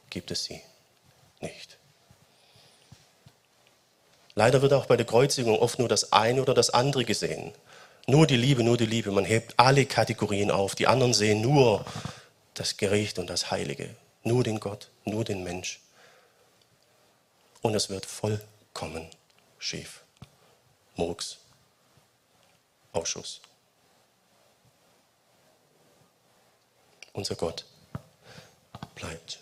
gibt 0.09 0.31
es 0.31 0.45
sie 0.45 0.61
nicht. 1.39 1.77
Leider 4.35 4.61
wird 4.61 4.73
auch 4.73 4.85
bei 4.85 4.97
der 4.97 5.05
Kreuzigung 5.05 5.59
oft 5.59 5.79
nur 5.79 5.89
das 5.89 6.13
eine 6.13 6.41
oder 6.41 6.53
das 6.53 6.69
andere 6.69 7.03
gesehen. 7.05 7.53
Nur 8.07 8.27
die 8.27 8.37
Liebe, 8.37 8.63
nur 8.63 8.77
die 8.77 8.85
Liebe. 8.85 9.11
Man 9.11 9.25
hebt 9.25 9.53
alle 9.57 9.85
Kategorien 9.85 10.51
auf. 10.51 10.75
Die 10.75 10.87
anderen 10.87 11.13
sehen 11.13 11.41
nur 11.41 11.85
das 12.53 12.77
Gericht 12.77 13.19
und 13.19 13.29
das 13.29 13.51
Heilige. 13.51 13.89
Nur 14.23 14.43
den 14.43 14.59
Gott, 14.59 14.89
nur 15.05 15.23
den 15.23 15.43
Mensch. 15.43 15.79
Und 17.61 17.75
es 17.75 17.89
wird 17.89 18.05
vollkommen 18.05 19.07
schief. 19.59 20.01
Murks. 20.95 21.37
Ausschuss. 22.93 23.41
Unser 27.13 27.35
Gott 27.35 27.65
bleibt. 28.95 29.39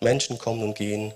Menschen 0.00 0.38
kommen 0.38 0.62
und 0.62 0.74
gehen, 0.74 1.12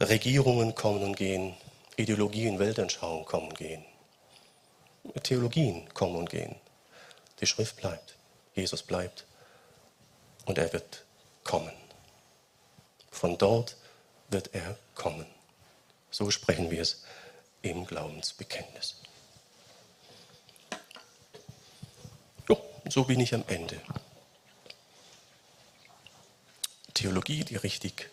Regierungen 0.00 0.74
kommen 0.74 1.02
und 1.02 1.16
gehen, 1.16 1.54
Ideologien, 1.98 2.60
Weltanschauungen 2.60 3.24
kommen 3.24 3.48
und 3.48 3.58
gehen, 3.58 3.84
Theologien 5.24 5.92
kommen 5.94 6.14
und 6.14 6.30
gehen. 6.30 6.54
Die 7.40 7.46
Schrift 7.46 7.76
bleibt, 7.76 8.14
Jesus 8.54 8.84
bleibt 8.84 9.24
und 10.46 10.58
er 10.58 10.72
wird 10.72 11.04
kommen. 11.42 11.72
Von 13.10 13.36
dort 13.36 13.76
wird 14.28 14.54
er 14.54 14.78
kommen. 14.94 15.26
So 16.12 16.30
sprechen 16.30 16.70
wir 16.70 16.82
es 16.82 17.02
im 17.62 17.84
Glaubensbekenntnis. 17.84 19.00
Jo, 22.48 22.60
so 22.88 23.02
bin 23.02 23.18
ich 23.18 23.34
am 23.34 23.42
Ende. 23.48 23.80
Theologie, 26.94 27.44
die 27.44 27.56
richtig 27.56 28.08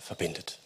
verbindet. 0.00 0.58